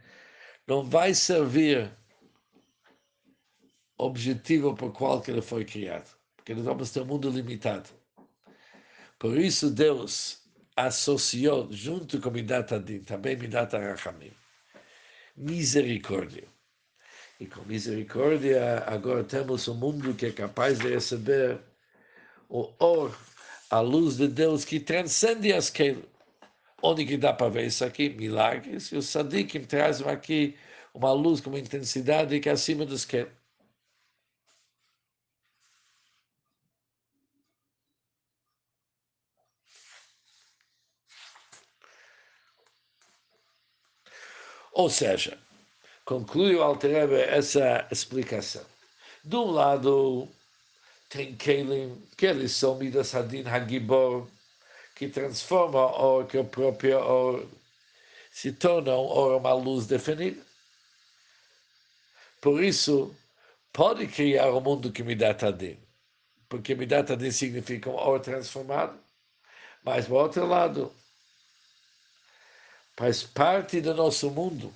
não 0.68 0.88
vai 0.88 1.16
servir 1.16 1.92
objetivo 3.98 4.76
por 4.76 4.94
qual 4.94 5.20
que 5.20 5.32
ele 5.32 5.42
foi 5.42 5.66
criado. 5.66 6.16
Porque 6.36 6.54
nós 6.54 6.64
vamos 6.64 6.92
ter 6.92 7.02
um 7.02 7.06
mundo 7.06 7.28
limitado. 7.28 7.90
Por 9.18 9.36
isso 9.36 9.72
Deus 9.72 10.44
associou 10.76 11.72
junto 11.72 12.22
com 12.22 12.30
Midat 12.30 12.72
Adin, 12.72 13.00
também 13.00 13.36
Midat 13.36 13.76
Arachamim, 13.76 14.32
misericórdia. 15.36 16.48
E 17.40 17.46
com 17.46 17.62
misericórdia, 17.64 18.84
agora 18.88 19.24
temos 19.24 19.68
um 19.68 19.76
mundo 19.76 20.14
que 20.14 20.26
é 20.28 20.32
capaz 20.32 20.80
de 20.80 20.90
receber 20.90 21.60
o 22.50 22.74
or, 22.80 23.16
a 23.70 23.80
luz 23.80 24.18
de 24.18 24.28
Deus 24.28 24.66
que 24.66 24.80
transcende 24.80 25.54
as 25.54 25.70
que 25.70 26.04
Onde 26.82 27.06
que 27.06 27.18
dá 27.18 27.34
para 27.34 27.50
ver 27.50 27.66
isso 27.68 27.84
aqui? 27.86 28.10
Milagres. 28.10 28.92
E 28.92 28.98
os 28.98 29.08
sadikim 29.10 29.64
trazem 29.66 30.08
aqui 30.08 30.58
uma 30.94 31.12
luz 31.14 31.42
com 31.42 31.50
uma 31.50 31.60
intensidade 31.60 32.40
que 32.40 32.50
é 32.50 32.52
acima 32.54 32.86
dos 32.86 33.06
que. 33.06 33.28
Ou 44.72 44.90
seja, 44.90 45.38
conclui 46.08 46.56
o 46.56 46.64
Alterebe 46.64 47.16
essa 47.16 47.86
explicação. 47.92 48.66
De 49.26 49.36
um 49.36 49.52
lado, 49.52 50.30
tem 51.10 51.36
Kelim, 51.36 52.02
que 52.16 52.26
eles 52.26 52.54
são 52.54 52.76
Midas 52.76 53.14
Hadin 53.14 53.44
Hagibor, 53.46 54.26
que 54.96 55.10
transforma 55.10 55.80
o 55.80 56.02
or 56.02 56.26
que 56.26 56.38
o 56.38 56.46
próprio 56.46 56.98
or 57.00 57.46
se 58.32 58.54
torna 58.54 58.94
um 58.94 59.06
or 59.06 59.36
uma 59.38 59.54
luz 59.54 59.86
definida. 59.86 60.42
Por 62.40 62.64
isso, 62.64 63.14
pode 63.74 64.08
criar 64.08 64.48
o 64.48 64.60
um 64.60 64.62
mundo 64.62 64.94
que 64.94 65.04
Midat 65.04 65.44
Hadin, 65.44 65.78
porque 66.48 66.74
Midat 66.74 67.12
Hadin 67.12 67.32
significa 67.32 67.90
um 67.90 67.96
or 67.96 68.22
transformado. 68.22 68.98
Mas, 69.84 70.08
por 70.08 70.24
outro 70.24 70.46
lado, 70.46 70.90
faz 72.96 73.24
parte 73.24 73.82
do 73.82 73.94
nosso 73.94 74.32
mundo 74.32 74.74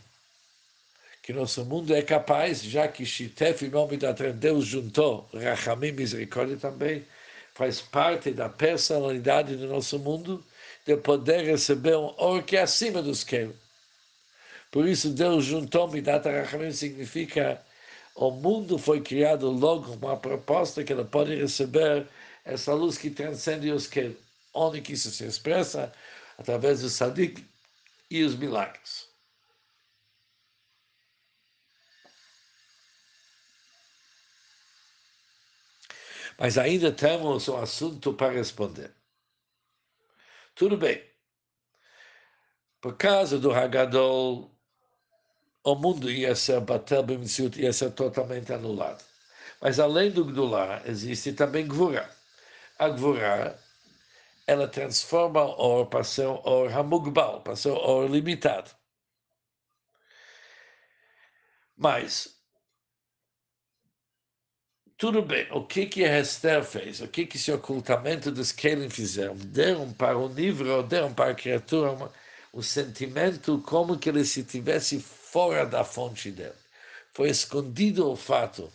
que 1.22 1.32
nosso 1.32 1.64
mundo 1.66 1.94
é 1.94 2.02
capaz, 2.02 2.64
já 2.64 2.88
que 2.88 3.06
Shitef, 3.06 3.70
da 3.98 4.12
Deus 4.32 4.66
juntou 4.66 5.30
Rachamim, 5.34 5.92
misericórdia 5.92 6.58
também, 6.58 7.06
faz 7.54 7.80
parte 7.80 8.32
da 8.32 8.50
personalidade 8.50 9.56
do 9.56 9.68
nosso 9.68 10.00
mundo, 10.00 10.44
de 10.86 10.98
poder 10.98 11.44
receber 11.44 11.96
um 11.96 12.14
or 12.18 12.42
que 12.44 12.58
é 12.58 12.62
acima 12.62 13.02
dos 13.04 13.24
que. 13.24 13.50
Por 14.72 14.88
isso 14.88 15.10
Deus 15.10 15.46
juntou 15.46 15.88
Midat 15.88 16.26
Rachamim, 16.26 16.72
significa 16.72 17.64
o 18.16 18.32
mundo 18.32 18.78
foi 18.78 19.02
criado 19.02 19.50
logo 19.50 19.98
com 19.98 20.08
uma 20.08 20.18
proposta 20.18 20.84
que 20.84 20.92
ele 20.92 21.06
pode 21.06 21.36
receber 21.36 22.08
essa 22.44 22.74
luz 22.74 22.98
que 22.98 23.10
transcende 23.12 23.72
os 23.72 23.86
que, 23.86 24.18
onde 24.54 24.82
que 24.82 24.94
isso 24.94 25.12
se 25.12 25.26
expressa, 25.26 25.94
através 26.38 26.82
do 26.82 26.90
sadik 26.90 27.46
e 28.10 28.24
os 28.24 28.36
milagres. 28.36 29.11
Mas 36.42 36.58
ainda 36.58 36.92
temos 36.92 37.48
um 37.48 37.58
assunto 37.58 38.16
para 38.16 38.34
responder. 38.34 38.92
Tudo 40.56 40.76
bem. 40.76 41.00
Por 42.82 42.98
causa 42.98 43.38
do 43.38 43.52
Hagadol, 43.52 44.52
o 45.64 45.76
mundo 45.76 46.10
ia 46.10 46.34
ser 46.34 46.60
batel 46.62 47.04
b'mitzut, 47.04 47.62
ia 47.62 47.72
ser 47.72 47.92
totalmente 47.92 48.52
anulado. 48.52 49.06
Mas 49.62 49.80
além 49.80 50.10
do 50.10 50.26
Gdulá, 50.26 50.82
existe 50.88 51.32
também 51.32 51.68
Gvura. 51.68 52.10
A 52.80 52.90
Gvura, 52.90 53.60
ela 54.48 54.68
transforma 54.68 55.44
o 55.44 55.60
or 55.60 55.86
para 55.86 56.04
ser 56.04 56.26
um 56.26 56.42
or 56.44 56.76
hamugbal, 56.76 57.42
para 57.44 57.56
ser 57.56 57.70
um 57.70 57.78
or 57.78 58.10
limitado. 58.10 58.72
Mas 61.78 62.41
tudo 65.02 65.24
bem, 65.24 65.48
o 65.50 65.66
que 65.66 65.88
que 65.88 66.04
Esther 66.04 66.64
fez? 66.64 67.02
O 67.02 67.08
que 67.08 67.26
que 67.26 67.36
esse 67.36 67.52
ocultamento 67.52 68.32
dos 68.32 68.52
Kelim 68.52 68.88
fizeram? 68.88 69.36
Deram 69.36 69.92
para 69.92 70.16
o 70.16 70.28
livro, 70.28 70.84
deram 70.84 71.12
para 71.12 71.32
a 71.32 71.34
criatura 71.34 71.92
uma, 71.92 72.14
um 72.54 72.62
sentimento 72.62 73.58
como 73.66 73.98
que 73.98 74.10
ele 74.10 74.24
se 74.24 74.44
tivesse 74.44 75.00
fora 75.00 75.66
da 75.66 75.84
fonte 75.84 76.30
dele. 76.30 76.54
Foi 77.16 77.30
escondido 77.32 78.12
o 78.12 78.16
fato 78.16 78.72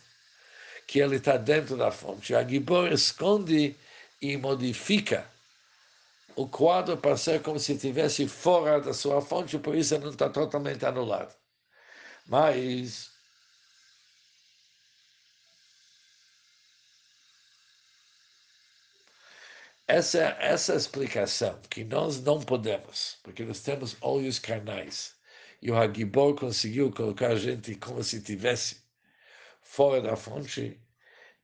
que 0.85 0.99
ele 0.99 1.15
está 1.15 1.37
dentro 1.37 1.77
da 1.77 1.91
fonte. 1.91 2.35
A 2.35 2.45
Gibor 2.45 2.91
esconde 2.91 3.73
e 4.21 4.35
modifica 4.35 5.25
o 6.35 6.45
quadro 6.45 6.97
para 6.97 7.15
ser 7.15 7.41
como 7.41 7.57
se 7.57 7.71
estivesse 7.71 8.27
fora 8.27 8.81
da 8.81 8.93
sua 8.93 9.21
fonte, 9.21 9.57
por 9.57 9.73
isso 9.73 9.95
ele 9.95 10.03
não 10.03 10.11
está 10.11 10.29
totalmente 10.29 10.85
anulado. 10.85 11.33
Mas 12.27 13.16
Essa, 19.89 20.35
essa 20.41 20.75
explicação 20.75 21.61
que 21.69 21.85
nós 21.85 22.21
não 22.21 22.41
podemos, 22.41 23.19
porque 23.23 23.45
nós 23.45 23.61
temos 23.61 23.95
olhos 24.01 24.37
carnais, 24.37 25.15
e 25.61 25.71
o 25.71 25.77
Hagibor 25.77 26.35
conseguiu 26.35 26.91
colocar 26.91 27.29
a 27.29 27.35
gente 27.37 27.73
como 27.75 28.03
se 28.03 28.21
tivesse 28.21 28.83
fora 29.61 30.01
da 30.01 30.17
fonte, 30.17 30.77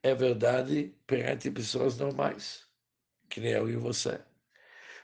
é 0.04 0.14
verdade 0.14 0.94
perante 1.08 1.50
pessoas 1.52 1.98
normais, 1.98 2.66
que 3.30 3.40
nem 3.40 3.52
eu 3.54 3.70
e 3.70 3.78
você. 3.78 4.20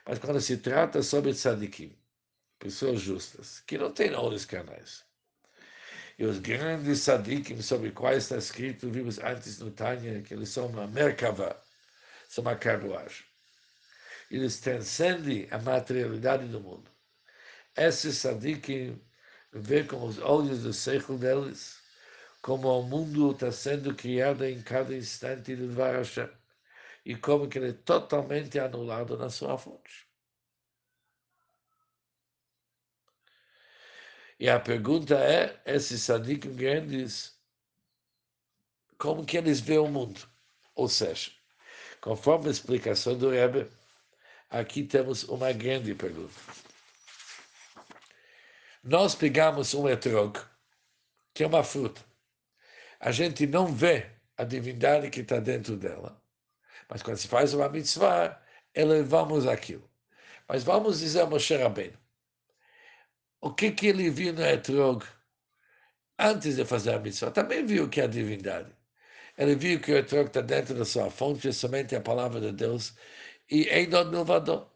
Mas 0.06 0.18
quando 0.18 0.38
se 0.38 0.58
trata 0.58 1.02
sobre 1.02 1.32
tzadikim, 1.32 1.96
pessoas 2.58 3.00
justas, 3.00 3.60
que 3.60 3.78
não 3.78 3.90
têm 3.90 4.14
olhos 4.14 4.44
canais, 4.44 5.02
e 6.18 6.26
os 6.26 6.38
grandes 6.38 7.00
tzadikim 7.00 7.62
sobre 7.62 7.90
quais 7.90 8.24
está 8.24 8.36
escrito, 8.36 8.90
vimos 8.90 9.18
antes 9.18 9.58
no 9.60 9.70
Tânia, 9.70 10.20
que 10.20 10.34
eles 10.34 10.50
são 10.50 10.66
uma 10.66 10.86
merkava, 10.86 11.58
são 12.28 12.42
uma 12.42 12.54
carruagem. 12.54 13.29
Eles 14.30 14.60
transcendem 14.60 15.48
a 15.50 15.58
materialidade 15.58 16.46
do 16.46 16.60
mundo. 16.60 16.90
Esses 17.76 18.18
tzadikim 18.20 19.00
vê 19.52 19.84
com 19.84 20.04
os 20.04 20.18
olhos 20.18 20.62
do 20.62 20.72
século 20.72 21.18
deles 21.18 21.80
como 22.42 22.68
o 22.68 22.82
mundo 22.82 23.32
está 23.32 23.52
sendo 23.52 23.94
criado 23.94 24.44
em 24.44 24.62
cada 24.62 24.94
instante 24.96 25.54
do 25.54 25.68
Dvar 25.68 26.02
e 27.04 27.16
como 27.16 27.48
que 27.48 27.58
ele 27.58 27.70
é 27.70 27.72
totalmente 27.72 28.58
anulado 28.58 29.16
na 29.18 29.30
sua 29.30 29.58
fonte. 29.58 30.08
E 34.38 34.48
a 34.48 34.58
pergunta 34.58 35.16
é, 35.16 35.60
esses 35.66 36.02
sadikim 36.02 36.54
grandes, 36.56 37.38
como 38.96 39.24
que 39.26 39.36
eles 39.36 39.60
veem 39.60 39.80
o 39.80 39.88
mundo? 39.88 40.20
Ou 40.74 40.88
seja, 40.88 41.30
conforme 42.00 42.48
a 42.48 42.50
explicação 42.50 43.18
do 43.18 43.28
Rebbe, 43.28 43.70
aqui 44.50 44.82
temos 44.82 45.22
uma 45.24 45.52
grande 45.52 45.94
pergunta. 45.94 46.34
Nós 48.82 49.14
pegamos 49.14 49.72
um 49.74 49.88
etrog, 49.88 50.40
que 51.32 51.44
é 51.44 51.46
uma 51.46 51.62
fruta. 51.62 52.04
A 52.98 53.12
gente 53.12 53.46
não 53.46 53.66
vê 53.66 54.10
a 54.36 54.44
divindade 54.44 55.08
que 55.10 55.20
está 55.20 55.38
dentro 55.38 55.76
dela. 55.76 56.20
Mas 56.88 57.02
quando 57.02 57.18
se 57.18 57.28
faz 57.28 57.54
uma 57.54 57.68
mitzvah, 57.68 58.42
elevamos 58.74 59.46
aquilo. 59.46 59.88
Mas 60.48 60.64
vamos 60.64 60.98
dizer 60.98 61.20
a 61.20 61.26
Moshe 61.26 61.54
Rabbeinu. 61.56 61.98
O 63.40 63.54
que, 63.54 63.70
que 63.70 63.86
ele 63.86 64.10
viu 64.10 64.32
no 64.32 64.42
etrog 64.42 65.04
antes 66.18 66.56
de 66.56 66.64
fazer 66.64 66.94
a 66.94 66.98
mitzvah? 66.98 67.30
Também 67.30 67.64
viu 67.64 67.88
que 67.88 68.00
é 68.00 68.04
a 68.04 68.08
divindade. 68.08 68.74
Ele 69.38 69.54
viu 69.54 69.80
que 69.80 69.92
o 69.92 69.96
etrog 69.96 70.26
está 70.26 70.40
dentro 70.40 70.74
da 70.74 70.84
sua 70.84 71.10
fonte, 71.10 71.52
somente 71.52 71.94
a 71.94 72.00
palavra 72.00 72.40
de 72.40 72.52
Deus, 72.52 72.94
e 73.50 73.64
em 73.64 73.88
Milvador. 74.10 74.68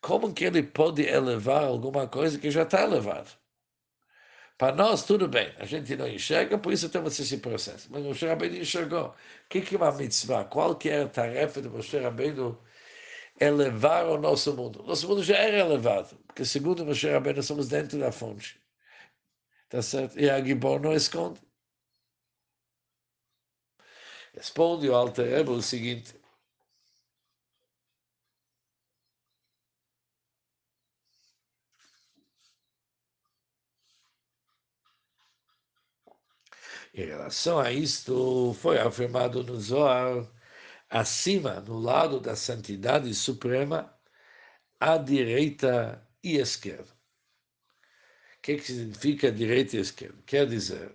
Como 0.00 0.32
que 0.32 0.44
ele 0.44 0.62
pode 0.62 1.02
elevar 1.02 1.64
alguma 1.64 2.06
coisa 2.08 2.38
que 2.38 2.50
já 2.50 2.62
está 2.62 2.82
elevada? 2.82 3.30
Para 4.58 4.74
nós, 4.74 5.04
tudo 5.04 5.28
bem, 5.28 5.52
a 5.58 5.66
gente 5.66 5.94
não 5.96 6.08
enxerga, 6.08 6.58
por 6.58 6.72
isso 6.72 6.88
temos 6.88 7.18
esse 7.18 7.38
processo. 7.38 7.88
Mas 7.90 8.02
Moshe 8.02 8.26
Rabbeinu 8.26 8.56
enxergou. 8.56 9.08
O 9.08 9.14
que 9.48 9.74
é 9.74 9.76
uma 9.76 9.92
mitzvah? 9.92 10.44
Qual 10.44 10.74
que 10.76 10.88
é 10.88 11.02
a 11.02 11.08
tarefa 11.08 11.60
de 11.60 11.68
Moshe 11.68 11.98
Rabbeinu? 11.98 12.58
Elevar 13.38 14.06
o 14.06 14.18
nosso 14.18 14.54
mundo. 14.54 14.82
Nosso 14.84 15.06
mundo 15.08 15.22
já 15.22 15.36
era 15.36 15.58
elevado, 15.58 16.16
porque 16.26 16.44
segundo 16.44 16.86
Moshe 16.86 17.08
Rabbeinu 17.10 17.42
somos 17.42 17.68
dentro 17.68 17.98
da 17.98 18.10
fonte. 18.10 18.58
Tá 19.68 19.82
certo? 19.82 20.18
E 20.18 20.30
a 20.30 20.42
Gibor 20.42 20.80
não 20.80 20.92
esconde. 20.94 21.40
Responde 24.34 24.88
o 24.88 24.94
Alter 24.94 25.28
Rebbe 25.28 25.50
o 25.50 25.62
seguinte, 25.62 26.14
Em 36.96 37.04
relação 37.04 37.58
a 37.58 37.70
isto, 37.70 38.54
foi 38.54 38.78
afirmado 38.78 39.42
no 39.44 39.60
Zohar, 39.60 40.26
acima, 40.88 41.60
no 41.60 41.78
lado 41.78 42.18
da 42.18 42.34
santidade 42.34 43.12
suprema, 43.14 43.94
à 44.80 44.96
direita 44.96 46.02
e 46.24 46.38
esquerda. 46.38 46.90
O 48.38 48.40
que, 48.40 48.56
que 48.56 48.64
significa 48.64 49.30
direita 49.30 49.76
e 49.76 49.80
esquerda? 49.80 50.16
Quer 50.24 50.46
dizer, 50.46 50.90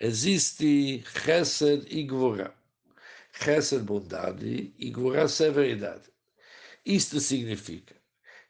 existe 0.00 1.04
Chesed 1.22 1.86
e 1.90 2.04
Gvura. 2.04 2.54
Chesed, 3.32 3.82
bondade, 3.82 4.72
e 4.78 4.90
Gvura, 4.90 5.28
severidade. 5.28 6.10
Isto 6.82 7.20
significa 7.20 7.94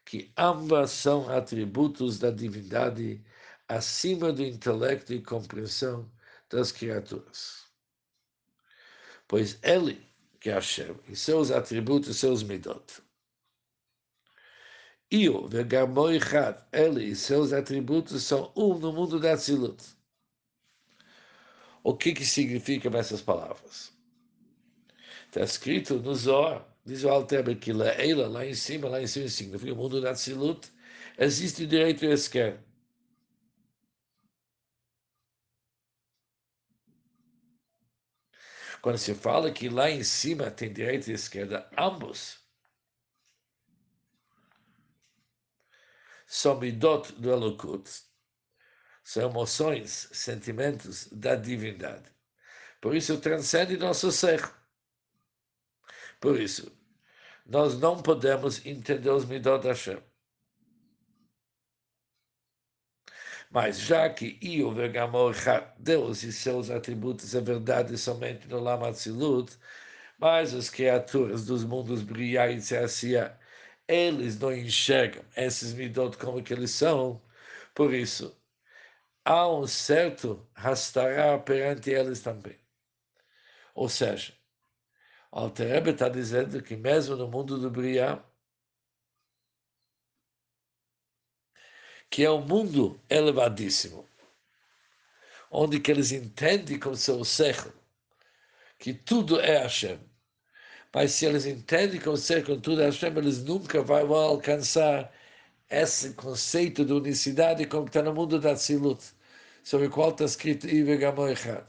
que 0.04 0.30
ambas 0.36 0.92
são 0.92 1.28
atributos 1.28 2.20
da 2.20 2.30
divindade 2.30 3.20
acima 3.66 4.32
do 4.32 4.44
intelecto 4.44 5.12
e 5.12 5.20
compreensão 5.20 6.08
das 6.50 6.72
criaturas. 6.72 7.66
Pois 9.28 9.58
ele, 9.62 10.06
que 10.40 10.50
é 10.50 10.54
Hashem, 10.54 10.96
e 11.08 11.16
seus 11.16 11.50
atributos, 11.50 12.16
seus 12.16 12.42
midot, 12.42 13.02
e 15.10 15.28
o 15.28 15.46
Vegamoichat, 15.46 16.64
ele 16.72 17.04
e 17.04 17.16
seus 17.16 17.52
atributos 17.52 18.24
são 18.24 18.52
um 18.56 18.76
no 18.76 18.92
mundo 18.92 19.20
da 19.20 19.36
Tzilut. 19.36 19.82
O 21.84 21.96
que, 21.96 22.12
que 22.12 22.26
significam 22.26 22.92
essas 22.94 23.22
palavras? 23.22 23.92
Está 25.28 25.42
escrito 25.42 26.00
no 26.00 26.14
Zohar, 26.14 26.66
diz 26.84 27.04
o 27.04 27.08
Alter 27.08 27.56
que 27.56 27.72
Leila, 27.72 28.26
lá 28.26 28.44
em 28.44 28.54
cima, 28.54 28.88
lá 28.88 29.00
em 29.00 29.06
cima 29.06 29.28
significa 29.28 29.72
o 29.72 29.76
mundo 29.76 30.00
da 30.00 30.12
Tzilut, 30.12 30.72
existe 31.16 31.62
o 31.62 31.66
direito 31.68 32.04
e 32.04 32.08
a 32.08 32.14
esquerda. 32.14 32.65
Quando 38.86 38.98
se 38.98 39.16
fala 39.16 39.50
que 39.50 39.68
lá 39.68 39.90
em 39.90 40.04
cima 40.04 40.48
tem 40.48 40.72
direita 40.72 41.10
e 41.10 41.14
esquerda, 41.14 41.68
ambos 41.76 42.38
são 46.24 46.60
midot 46.60 47.12
do 47.14 47.32
Elokut, 47.32 47.90
são 49.02 49.28
emoções, 49.28 50.08
sentimentos 50.12 51.08
da 51.08 51.34
divindade. 51.34 52.08
Por 52.80 52.94
isso 52.94 53.20
transcende 53.20 53.76
nosso 53.76 54.12
ser. 54.12 54.40
Por 56.20 56.40
isso, 56.40 56.70
nós 57.44 57.76
não 57.80 58.00
podemos 58.00 58.64
entender 58.64 59.10
os 59.10 59.24
midot 59.24 59.64
da 59.64 59.70
Hashem. 59.70 60.00
Mas 63.50 63.80
já 63.80 64.08
que 64.10 64.38
Io 64.42 64.72
Vegamor 64.72 65.34
Deus 65.78 66.22
e 66.22 66.32
seus 66.32 66.70
atributos 66.70 67.34
é 67.34 67.40
verdade 67.40 67.96
somente 67.98 68.48
no 68.48 68.60
Lamatzilut, 68.60 69.56
mas 70.18 70.54
as 70.54 70.70
criaturas 70.70 71.46
dos 71.46 71.64
mundos 71.64 72.02
Briá 72.02 72.50
e 72.50 72.58
Tzeassia, 72.58 73.38
eles 73.88 74.38
não 74.38 74.52
enxergam 74.52 75.24
esses 75.36 75.72
midot 75.74 76.16
como 76.18 76.42
que 76.42 76.52
eles 76.52 76.70
são, 76.72 77.22
por 77.74 77.92
isso 77.94 78.36
há 79.24 79.48
um 79.48 79.66
certo 79.66 80.48
rastará 80.54 81.38
perante 81.38 81.90
eles 81.90 82.20
também. 82.20 82.58
Ou 83.74 83.88
seja, 83.88 84.32
o 85.30 85.38
Alter 85.40 85.86
está 85.88 86.08
dizendo 86.08 86.62
que 86.62 86.76
mesmo 86.76 87.16
no 87.16 87.28
mundo 87.28 87.58
do 87.58 87.70
Briá, 87.70 88.24
que 92.16 92.24
é 92.24 92.30
um 92.30 92.40
mundo 92.40 92.98
elevadíssimo, 93.10 94.08
onde 95.50 95.78
que 95.78 95.90
eles 95.90 96.12
entendem 96.12 96.78
com 96.78 96.94
seu 96.94 97.22
século 97.26 97.74
que 98.78 98.94
tudo 98.94 99.38
é 99.38 99.58
Hashem. 99.58 100.00
Mas 100.94 101.12
se 101.12 101.26
eles 101.26 101.44
entendem 101.44 102.00
com 102.00 102.16
seu 102.16 102.42
que 102.42 102.56
tudo 102.56 102.80
é 102.80 102.86
Hashem, 102.86 103.14
eles 103.18 103.44
nunca 103.44 103.82
vão 103.82 104.14
alcançar 104.14 105.12
esse 105.68 106.14
conceito 106.14 106.86
de 106.86 106.94
unicidade 106.94 107.66
como 107.66 107.86
está 107.86 108.00
no 108.00 108.14
mundo 108.14 108.40
da 108.40 108.54
Tzilut, 108.54 109.12
sobre 109.62 109.88
o 109.88 109.90
qual 109.90 110.08
está 110.08 110.24
escrito 110.24 110.66
Ivegamoichad. 110.66 111.64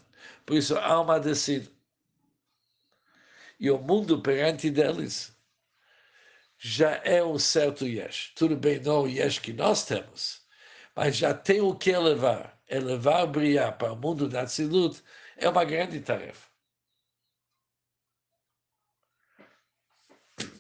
Por 0.46 0.56
isso 0.56 0.78
há 0.78 1.02
uma 1.02 1.20
descida. 1.20 1.70
E 3.60 3.70
o 3.70 3.78
mundo 3.78 4.22
perante 4.22 4.70
deles 4.70 5.37
já 6.58 7.02
é 7.04 7.24
um 7.24 7.38
certo 7.40 7.86
yesh. 7.86 8.34
Tudo 8.36 8.56
bem, 8.56 8.80
não 8.80 9.04
o 9.04 9.08
yesh 9.08 9.40
que 9.40 9.54
nós 9.54 9.86
temos, 9.86 10.42
mas 10.96 11.16
já 11.18 11.34
tem 11.34 11.62
o 11.62 11.76
que 11.76 11.92
elevar. 11.92 12.60
Elevar 12.68 13.28
Briá 13.28 13.72
para 13.72 13.94
o 13.94 13.96
mundo 13.96 14.28
da 14.28 14.46
Tzilut 14.46 15.02
é 15.38 15.48
uma 15.50 15.64
grande 15.64 16.00
tarefa. 16.02 16.48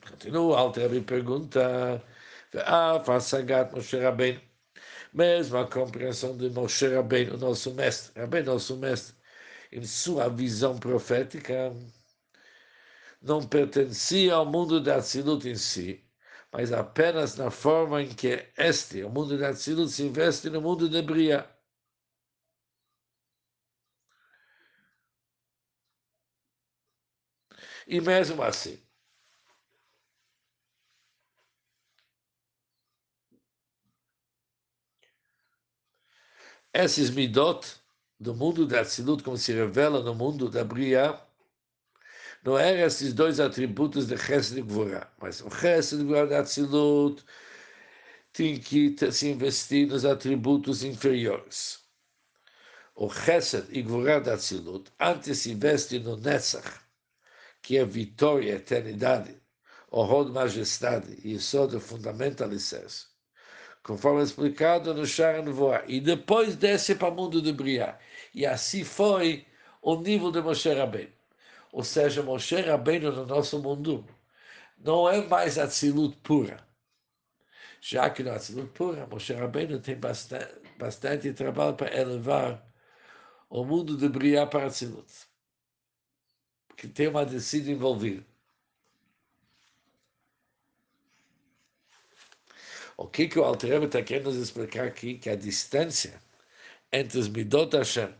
Continua, 0.09 0.57
Alter 0.59 0.89
me 0.89 1.01
pergunta, 1.01 2.01
ah, 2.65 2.99
mesmo 5.13 5.57
a 5.57 5.67
compreensão 5.67 6.37
de 6.37 6.49
Moshe 6.49 6.87
Rabbeinu, 6.87 7.37
nosso 7.37 7.73
mestre, 7.73 8.19
Rabbeinu, 8.21 8.53
nosso 8.53 8.77
mestre, 8.77 9.15
em 9.71 9.83
sua 9.83 10.29
visão 10.29 10.77
profética, 10.77 11.73
não 13.21 13.45
pertencia 13.47 14.33
ao 14.33 14.45
mundo 14.45 14.81
da 14.81 14.95
Atzilut 14.97 15.47
em 15.47 15.55
si, 15.55 16.03
mas 16.51 16.71
apenas 16.73 17.35
na 17.35 17.51
forma 17.51 18.01
em 18.01 18.09
que 18.13 18.51
este, 18.57 19.03
o 19.03 19.09
mundo 19.09 19.37
da 19.37 19.49
Atzilut, 19.49 19.91
se 19.91 20.03
investe 20.03 20.49
no 20.49 20.61
mundo 20.61 20.89
de 20.89 21.01
Bria. 21.01 21.47
E 27.87 27.99
mesmo 27.99 28.43
assim, 28.43 28.79
esses 36.73 37.09
midot 37.09 37.65
do 38.19 38.33
mundo 38.33 38.65
da 38.65 38.81
Atzilut, 38.81 39.21
como 39.23 39.37
se 39.37 39.51
revela 39.53 40.01
no 40.01 40.15
mundo 40.15 40.49
da 40.49 40.63
Bria, 40.63 41.19
não 42.43 42.57
eram 42.57 42.85
esses 42.85 43.13
dois 43.13 43.39
atributos 43.39 44.07
de 44.07 44.17
Chesed 44.17 44.59
e 44.59 44.61
Gvorá, 44.61 45.11
mas 45.19 45.41
o 45.41 45.49
Chesed 45.49 46.01
e 46.01 46.27
da 46.27 46.39
Atzilut 46.39 47.23
tem 48.33 48.59
que 48.59 48.95
se 49.11 49.29
investir 49.29 49.87
nos 49.87 50.05
atributos 50.05 50.83
inferiores. 50.83 51.79
O 52.95 53.09
Chesed 53.09 53.67
e 53.69 53.81
Gvorá 53.81 54.19
da 54.19 54.33
Atzilut 54.33 54.91
antes 54.99 55.39
se 55.39 55.51
investe 55.51 55.99
no 55.99 56.17
Netzach, 56.17 56.79
que 57.61 57.77
é 57.77 57.85
vitória, 57.85 58.55
eternidade, 58.55 59.41
o 59.91 60.03
Rod 60.03 60.29
Majestade 60.29 61.19
e 61.23 61.35
isso 61.35 61.67
do 61.67 61.79
fundamento 61.79 62.43
alicerce 62.43 63.17
conforme 63.87 64.21
explicado 64.21 64.93
no 64.93 65.05
Shara 65.05 65.41
Nevoah, 65.41 65.83
e 65.87 66.01
depois 66.01 66.57
desce 66.57 66.93
para 66.93 67.07
o 67.07 67.15
mundo 67.15 67.41
de 67.41 67.53
Briá. 67.53 67.97
E 68.35 68.45
assim 68.45 68.83
foi 68.83 69.45
o 69.81 69.95
nível 69.95 70.29
de 70.29 70.41
Moshe 70.41 70.73
Rabbeinu. 70.73 71.16
Ou 71.77 71.83
seja, 71.83 72.23
Moshe 72.23 72.59
Rabbeinu 72.59 73.11
no 73.11 73.23
nosso 73.23 73.61
mundo 73.61 74.03
não 74.79 75.07
é 75.07 75.23
mais 75.27 75.59
Atzilut 75.59 76.17
pura. 76.23 76.67
Já 77.79 78.09
que 78.09 78.23
no 78.23 78.31
Atzilut 78.31 78.71
pura, 78.71 79.05
Moshe 79.05 79.31
Rabbeinu 79.31 79.79
tem 79.79 79.95
bastante, 79.95 80.55
bastante 80.79 81.31
trabalho 81.33 81.75
para 81.75 81.95
elevar 81.95 82.67
o 83.47 83.63
mundo 83.63 83.95
de 83.95 84.09
Briá 84.09 84.47
para 84.47 84.65
Atzilut. 84.65 85.07
Que 86.75 86.87
tem 86.87 87.09
uma 87.09 87.23
descida 87.23 87.69
envolvida. 87.69 88.25
O 92.97 93.07
que, 93.07 93.27
que 93.27 93.37
o 93.37 93.43
Alter 93.43 93.83
está 93.83 94.01
querendo 94.01 94.31
nos 94.31 94.37
explicar 94.37 94.87
aqui? 94.87 95.19
Que 95.19 95.29
a 95.29 95.35
distância 95.35 96.19
entre 96.91 97.19
os 97.19 97.27
Midot 97.27 97.77
Hashem 97.77 98.11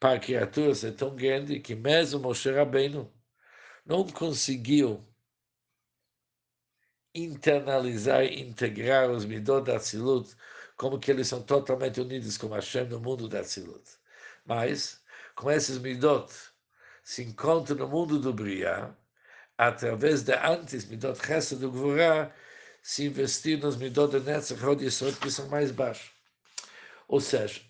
para 0.00 0.18
criaturas 0.18 0.82
é 0.82 0.90
tão 0.90 1.14
grande 1.14 1.60
que 1.60 1.74
mesmo 1.74 2.20
Moshe 2.20 2.50
Rabbeinu 2.50 3.12
não 3.84 4.06
conseguiu 4.08 5.06
internalizar 7.14 8.24
e 8.24 8.40
integrar 8.40 9.10
os 9.10 9.26
Midot 9.26 9.64
da 9.66 9.78
Tzilut 9.78 10.34
como 10.76 10.98
que 10.98 11.10
eles 11.10 11.28
são 11.28 11.42
totalmente 11.42 12.00
unidos 12.00 12.38
com 12.38 12.48
Hashem 12.48 12.86
no 12.86 12.98
mundo 12.98 13.28
da 13.28 13.42
Tzilut. 13.42 13.84
Mas, 14.46 15.02
com 15.34 15.50
esses 15.50 15.76
Midot 15.76 16.32
se 17.02 17.22
encontram 17.22 17.76
no 17.76 17.88
mundo 17.88 18.18
do 18.18 18.32
Briá, 18.32 18.94
através 19.58 20.22
da 20.22 20.48
antes 20.48 20.86
Midot 20.86 21.18
Chesed 21.26 21.60
do 21.60 21.70
Gvorá, 21.70 22.34
se 22.82 23.04
investir 23.04 23.58
nos 23.58 23.76
Midot 23.76 24.18
de 24.18 24.24
Netzach 24.24 24.60
que 25.20 25.30
são 25.30 25.48
mais 25.48 25.70
baixos. 25.70 26.10
Ou 27.06 27.20
seja, 27.20 27.60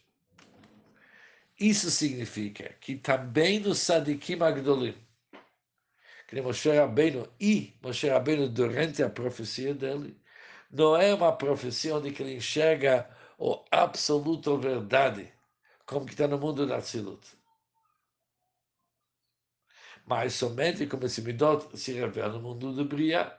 isso 1.60 1.90
significa 1.90 2.72
que 2.80 2.96
também 2.96 3.60
no 3.60 3.74
Sadikim 3.74 4.40
Agdolim, 4.42 4.94
que 6.26 6.40
Moshe 6.40 6.70
Rabbeinu 6.70 7.28
e 7.38 7.76
Moshe 7.82 8.08
Rabbeinu 8.08 8.48
durante 8.48 9.02
a 9.02 9.10
profecia 9.10 9.74
dele, 9.74 10.16
não 10.70 10.96
é 10.96 11.12
uma 11.12 11.32
profecia 11.36 11.96
onde 11.96 12.08
ele 12.08 12.36
enxerga 12.36 13.10
a 13.70 13.82
absoluta 13.82 14.56
verdade, 14.56 15.30
como 15.84 16.06
que 16.06 16.12
está 16.12 16.26
no 16.26 16.38
mundo 16.38 16.66
da 16.66 16.80
Tzilut. 16.80 17.26
Mas 20.06 20.34
somente 20.34 20.86
como 20.86 21.04
esse 21.04 21.20
Midot 21.20 21.76
se 21.76 21.92
revela 21.92 22.34
no 22.34 22.40
mundo 22.40 22.72
do 22.72 22.84
Briah, 22.86 23.38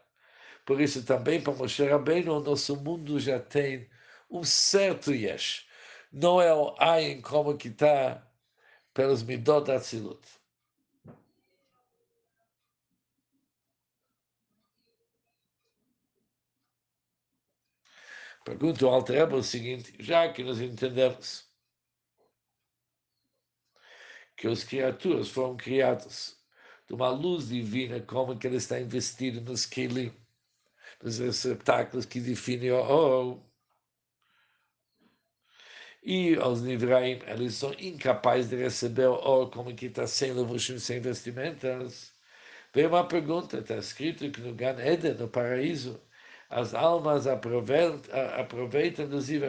por 0.66 0.80
isso 0.80 1.04
também 1.04 1.42
para 1.42 1.54
Moshe 1.54 1.84
Rabbeinu, 1.84 2.38
o 2.38 2.44
nosso 2.44 2.76
mundo 2.76 3.20
já 3.20 3.40
tem 3.40 3.90
um 4.30 4.44
certo 4.44 5.12
yesh. 5.12 5.71
Não 6.12 6.42
é 6.42 6.54
o 6.54 6.76
ayin 6.80 7.22
como 7.22 7.58
que 7.58 7.70
está 7.70 8.28
pelos 8.94 9.24
midot 9.24 9.72
atzilut. 9.72 10.42
Pergunta 18.44 18.86
o 18.86 18.90
Alter 18.90 19.34
o 19.34 19.44
seguinte, 19.44 19.94
já 20.00 20.32
que 20.34 20.44
nós 20.44 20.60
entendemos 20.60 21.48
que 24.36 24.48
as 24.48 24.64
criaturas 24.64 25.30
foram 25.30 25.56
criadas 25.56 26.42
de 26.88 26.96
uma 26.96 27.10
luz 27.10 27.50
divina, 27.50 28.02
como 28.02 28.38
que 28.38 28.48
ele 28.48 28.58
está 28.58 28.80
investido 28.82 29.40
nos 29.42 29.66
kelim, 29.68 30.12
dos 31.00 31.20
receptáculos 31.20 32.06
que 32.06 32.20
definem 32.20 32.72
o. 32.72 33.51
E 36.04 36.36
os 36.38 36.62
Nivraim, 36.62 37.20
eles 37.28 37.56
são 37.56 37.74
incapazes 37.80 38.50
de 38.50 38.56
receber 38.56 39.08
o 39.08 39.14
ouro 39.14 39.52
como 39.52 39.76
que 39.76 39.86
está 39.86 40.08
sem 40.08 40.34
levushim, 40.34 40.80
sem 40.80 41.00
vestimentas. 41.00 42.12
Vem 42.74 42.88
uma 42.88 43.08
pergunta, 43.08 43.60
está 43.60 43.78
escrito 43.78 44.32
que 44.32 44.42
no 44.42 44.54
Gan 44.56 44.80
Eden, 44.80 45.14
no 45.16 45.28
paraíso, 45.28 46.02
as 46.50 46.74
almas 46.74 47.28
aproveitam, 47.28 49.08
do 49.08 49.22
Ziv 49.22 49.44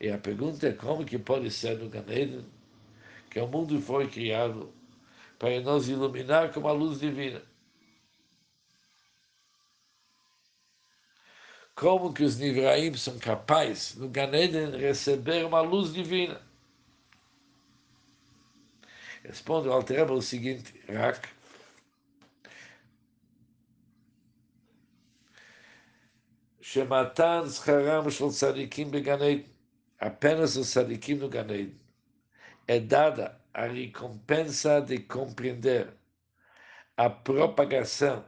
E 0.00 0.08
a 0.10 0.18
pergunta 0.18 0.68
é 0.68 0.72
como 0.72 1.04
que 1.04 1.18
pode 1.18 1.50
ser 1.50 1.78
no 1.78 1.88
Gan 1.90 2.04
Eden, 2.08 2.46
que 3.30 3.38
o 3.38 3.46
mundo 3.46 3.80
foi 3.80 4.08
criado 4.08 4.72
para 5.38 5.60
nos 5.60 5.88
iluminar 5.88 6.52
com 6.52 6.66
a 6.66 6.72
luz 6.72 7.00
divina. 7.00 7.42
como 11.74 12.12
que 12.12 12.22
os 12.22 12.36
Nivraim 12.38 12.94
são 12.94 13.18
capazes, 13.18 13.94
no 13.96 14.08
Ganeden, 14.08 14.76
receber 14.76 15.44
uma 15.44 15.60
luz 15.60 15.92
divina. 15.92 16.40
Responde 19.24 19.68
o 19.68 19.72
Altereba 19.72 20.12
o 20.12 20.20
seguinte, 20.20 20.74
Rak, 20.88 21.28
Shematan 26.60 27.46
Zharam 27.46 28.10
Shul 28.10 28.30
Tzadikim 28.30 28.90
Beganeiden, 28.90 29.46
apenas 30.00 30.56
os 30.56 30.70
Tzadikim 30.70 31.16
no 31.16 31.28
Ganeiden, 31.28 31.78
é 32.66 32.80
dada 32.80 33.40
a 33.52 33.66
recompensa 33.66 34.80
de 34.80 34.98
compreender 34.98 35.92
a 36.96 37.10
propagação 37.10 38.24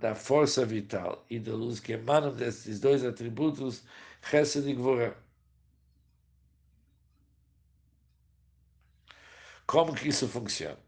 da 0.00 0.14
força 0.14 0.64
vital 0.64 1.24
e 1.28 1.38
da 1.38 1.52
luz 1.54 1.78
que 1.78 1.92
emanam 1.92 2.32
desses 2.34 2.80
dois 2.80 3.04
atributos, 3.04 3.84
Chesed 4.22 4.66
e 4.68 4.74
Gvorá. 4.74 5.14
Como 9.66 9.94
que 9.94 10.08
isso 10.08 10.26
funciona? 10.26 10.78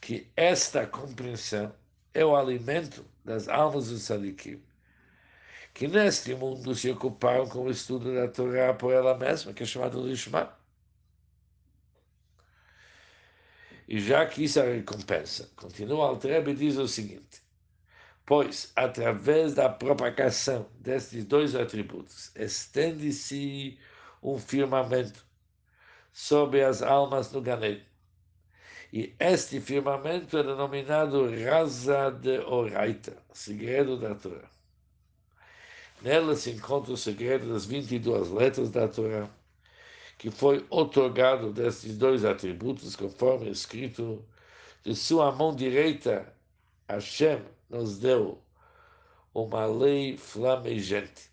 Que 0.00 0.30
esta 0.36 0.86
compreensão 0.86 1.74
é 2.14 2.24
o 2.24 2.36
alimento 2.36 3.04
das 3.24 3.48
almas 3.48 3.88
dos 3.88 4.02
sadikim, 4.02 4.62
que 5.74 5.88
neste 5.88 6.34
mundo 6.34 6.74
se 6.74 6.90
ocuparam 6.90 7.48
com 7.48 7.64
o 7.64 7.70
estudo 7.70 8.14
da 8.14 8.28
Torá 8.28 8.72
por 8.72 8.94
ela 8.94 9.18
mesma, 9.18 9.52
que 9.52 9.64
é 9.64 9.66
chamado 9.66 10.06
Lishma. 10.06 10.56
E 13.88 13.98
já 14.00 14.24
que 14.26 14.44
isso 14.44 14.60
é 14.60 14.62
a 14.62 14.74
recompensa, 14.76 15.50
continua 15.56 16.06
Altrebe 16.06 16.52
e 16.52 16.54
diz 16.54 16.76
o 16.76 16.86
seguinte, 16.88 17.42
pois, 18.30 18.70
através 18.76 19.54
da 19.54 19.68
propagação 19.68 20.68
destes 20.78 21.24
dois 21.24 21.56
atributos, 21.56 22.30
estende-se 22.36 23.76
um 24.22 24.38
firmamento 24.38 25.26
sobre 26.12 26.62
as 26.62 26.80
almas 26.80 27.32
no 27.32 27.40
Ganed. 27.40 27.84
E 28.92 29.12
este 29.18 29.60
firmamento 29.60 30.38
é 30.38 30.44
denominado 30.44 31.28
Raza 31.44 32.12
de 32.12 32.38
Oraita, 32.38 33.16
segredo 33.32 33.98
da 33.98 34.14
Torá. 34.14 34.48
Nela 36.00 36.36
se 36.36 36.52
encontra 36.52 36.92
o 36.92 36.96
segredo 36.96 37.52
das 37.52 37.66
22 37.66 38.30
letras 38.30 38.70
da 38.70 38.86
Torá, 38.86 39.28
que 40.16 40.30
foi 40.30 40.64
otorgado 40.70 41.52
destes 41.52 41.98
dois 41.98 42.24
atributos, 42.24 42.94
conforme 42.94 43.50
escrito, 43.50 44.24
de 44.84 44.94
sua 44.94 45.32
mão 45.32 45.52
direita, 45.52 46.32
Hashem 46.90 47.44
nos 47.68 47.98
deu 47.98 48.42
uma 49.32 49.64
lei 49.64 50.16
flamejante. 50.16 51.30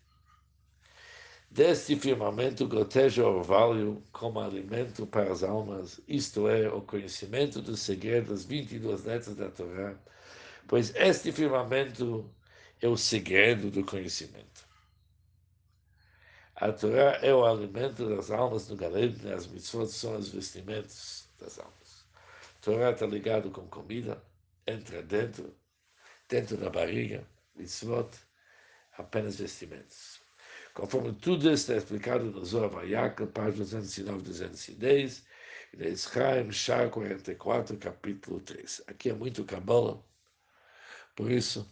Deste 1.50 1.96
firmamento 1.96 2.68
goteja 2.68 3.26
orvalho 3.26 4.00
como 4.12 4.38
alimento 4.38 5.06
para 5.06 5.32
as 5.32 5.42
almas, 5.42 6.00
isto 6.06 6.46
é, 6.46 6.68
o 6.68 6.82
conhecimento 6.82 7.60
dos 7.60 7.80
segredos 7.80 8.28
das 8.28 8.44
22 8.44 9.04
letras 9.04 9.34
da 9.34 9.50
Torá, 9.50 9.96
pois 10.68 10.94
este 10.94 11.32
firmamento 11.32 12.30
é 12.80 12.86
o 12.86 12.96
segredo 12.96 13.70
do 13.70 13.84
conhecimento. 13.84 14.68
A 16.54 16.70
Torá 16.70 17.18
é 17.22 17.34
o 17.34 17.44
alimento 17.44 18.08
das 18.14 18.30
almas 18.30 18.68
no 18.68 18.76
Galém, 18.76 19.16
as 19.34 19.46
mitzvot 19.46 19.88
são 19.88 20.16
os 20.16 20.28
vestimentos 20.28 21.26
das 21.40 21.58
almas. 21.58 22.04
Torá 22.60 22.90
está 22.90 23.06
ligado 23.06 23.50
com 23.50 23.66
comida, 23.68 24.22
entra 24.68 25.02
dentro, 25.02 25.56
dentro 26.28 26.56
da 26.58 26.68
barriga, 26.68 27.26
mitzvot, 27.56 28.10
apenas 28.98 29.36
vestimentos. 29.36 30.20
Conforme 30.74 31.12
tudo 31.14 31.50
está 31.50 31.74
explicado 31.74 32.26
no 32.26 32.44
Zohar 32.44 32.70
Vayakel, 32.70 33.26
página 33.28 33.64
209, 33.64 34.22
210, 34.22 35.24
e 35.72 35.76
na 35.76 35.88
Israel, 35.88 36.52
Shar 36.52 36.90
44, 36.90 37.76
capítulo 37.78 38.40
3. 38.40 38.82
Aqui 38.86 39.10
é 39.10 39.14
muito 39.14 39.44
Kabbalah, 39.44 39.98
por 41.16 41.30
isso 41.30 41.68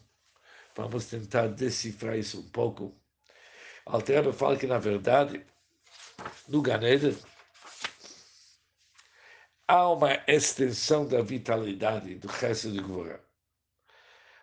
vamos 0.74 1.06
tentar 1.06 1.48
decifrar 1.48 2.18
isso 2.18 2.40
um 2.40 2.48
pouco. 2.50 2.98
Alteraba 3.84 4.32
fala 4.32 4.56
que, 4.56 4.66
na 4.66 4.78
verdade, 4.78 5.44
no 6.48 6.60
Ganeda, 6.60 7.14
há 9.68 9.88
uma 9.90 10.22
extensão 10.26 11.06
da 11.06 11.22
vitalidade 11.22 12.14
do 12.16 12.28
resto 12.28 12.70
de 12.70 12.80
Gvorá. 12.80 13.20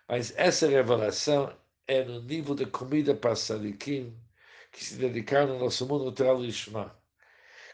Mas 0.07 0.33
essa 0.37 0.67
revelação 0.67 1.55
é 1.87 2.03
no 2.03 2.21
nível 2.21 2.55
de 2.55 2.65
comida 2.65 3.15
para 3.15 3.35
sadikim 3.35 4.17
que 4.71 4.83
se 4.83 4.95
dedicaram 4.95 5.53
no 5.53 5.59
nosso 5.59 5.87
mundo 5.87 6.11
Torah 6.11 6.33
Lishma. 6.33 6.95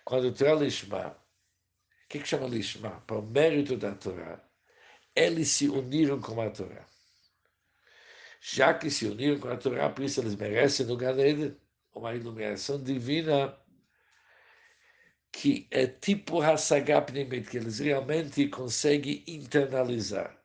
Quando 0.03 0.33
Torah 0.33 0.55
Lishma, 0.55 1.07
o 1.07 2.07
que, 2.09 2.19
que 2.19 2.27
chama 2.27 2.47
Lishma? 2.47 3.01
Para 3.07 3.19
o 3.19 3.21
mérito 3.21 3.77
da 3.77 3.95
Torá, 3.95 4.43
eles 5.15 5.49
se 5.49 5.69
uniram 5.69 6.19
com 6.21 6.39
a 6.41 6.49
Torá. 6.49 6.85
Já 8.41 8.73
que 8.73 8.89
se 8.89 9.05
uniram 9.05 9.39
com 9.39 9.49
a 9.49 9.57
Torá, 9.57 9.89
por 9.89 10.03
isso 10.03 10.21
eles 10.21 10.35
merecem 10.35 10.85
no 10.85 10.97
Ganed 10.97 11.55
uma 11.93 12.15
iluminação 12.15 12.81
divina 12.81 13.57
que 15.31 15.67
é 15.71 15.87
tipo 15.87 16.41
Hassagapnimit, 16.41 17.49
que 17.49 17.57
eles 17.57 17.79
realmente 17.79 18.47
conseguem 18.49 19.23
internalizar. 19.27 20.37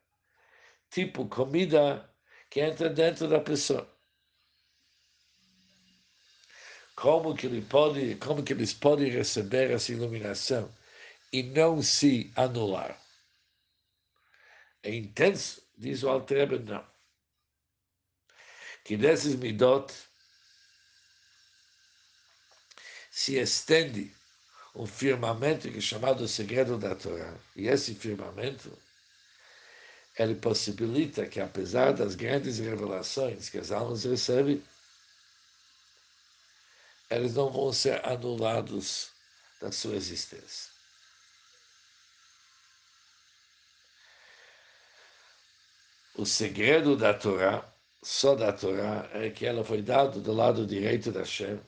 Tipo 0.89 1.27
comida 1.27 2.09
que 2.49 2.61
entra 2.61 2.89
dentro 2.89 3.27
da 3.27 3.39
pessoa. 3.39 3.91
Como 6.95 7.35
que, 7.35 7.47
ele 7.47 7.61
pode, 7.61 8.15
como 8.15 8.43
que 8.43 8.53
eles 8.53 8.73
podem 8.73 9.09
receber 9.09 9.71
essa 9.71 9.91
iluminação 9.91 10.73
e 11.33 11.43
não 11.43 11.81
se 11.81 12.31
anular? 12.35 12.97
É 14.81 14.93
intenso, 14.93 15.61
diz 15.77 16.03
o 16.03 16.09
Altrebe, 16.09 16.59
não. 16.59 16.85
Que 18.85 18.95
desses 18.95 19.35
midot 19.35 19.91
se 23.11 23.35
estende 23.37 24.15
um 24.75 24.85
firmamento 24.85 25.71
que 25.71 25.77
é 25.77 25.81
chamado 25.81 26.27
segredo 26.27 26.77
da 26.77 26.93
Torá. 26.95 27.33
E 27.55 27.67
esse 27.67 27.95
firmamento, 27.95 28.71
ele 30.19 30.35
possibilita 30.35 31.25
que, 31.25 31.39
apesar 31.39 31.93
das 31.93 32.13
grandes 32.15 32.59
revelações 32.59 33.49
que 33.49 33.57
as 33.57 33.71
almas 33.71 34.03
recebem, 34.03 34.61
eles 37.09 37.35
não 37.35 37.49
vão 37.49 37.71
ser 37.71 38.05
anulados 38.05 39.09
da 39.61 39.71
sua 39.71 39.95
existência. 39.95 40.75
O 46.17 46.25
segredo 46.25 46.95
da 46.97 47.13
Torá, 47.13 47.65
só 48.01 48.35
da 48.35 48.51
Torá, 48.51 49.09
é 49.13 49.29
que 49.29 49.45
ela 49.45 49.63
foi 49.63 49.81
dada 49.81 50.19
do 50.19 50.33
lado 50.33 50.65
direito 50.65 51.11
da 51.11 51.25
Shem, 51.25 51.59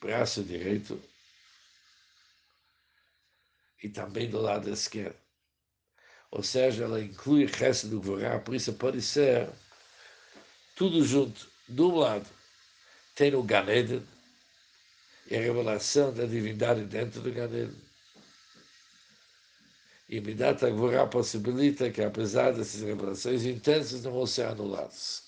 braço 0.00 0.42
direito, 0.42 1.00
e 3.82 3.88
também 3.88 4.28
do 4.28 4.40
lado 4.40 4.70
esquerdo. 4.70 5.16
Ou 6.30 6.42
seja, 6.42 6.84
ela 6.84 7.00
inclui 7.00 7.46
resto 7.46 7.88
do 7.88 8.00
Gvorá, 8.00 8.38
por 8.38 8.54
isso 8.54 8.72
pode 8.74 9.00
ser 9.00 9.48
tudo 10.76 11.04
junto. 11.04 11.48
Um 11.70 11.96
lado, 11.96 12.26
tem 13.14 13.34
o 13.34 13.42
Ganeden 13.42 14.02
e 15.30 15.36
a 15.36 15.40
revelação 15.40 16.12
da 16.12 16.24
divindade 16.24 16.84
dentro 16.84 17.20
do 17.20 17.32
Ganeden. 17.32 17.88
E 20.08 20.20
Midat 20.20 20.60
Gvorá 20.62 21.06
possibilita 21.06 21.90
que, 21.90 22.02
apesar 22.02 22.52
dessas 22.52 22.80
revelações 22.80 23.44
intensas, 23.44 24.02
não 24.02 24.12
vão 24.12 24.26
ser 24.26 24.46
anuladas. 24.46 25.27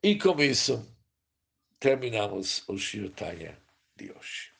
E 0.00 0.16
com 0.16 0.40
isso, 0.40 0.86
terminamos 1.80 2.62
o 2.68 2.78
Shirtanya 2.78 3.60
de 3.96 4.12
hoje. 4.12 4.57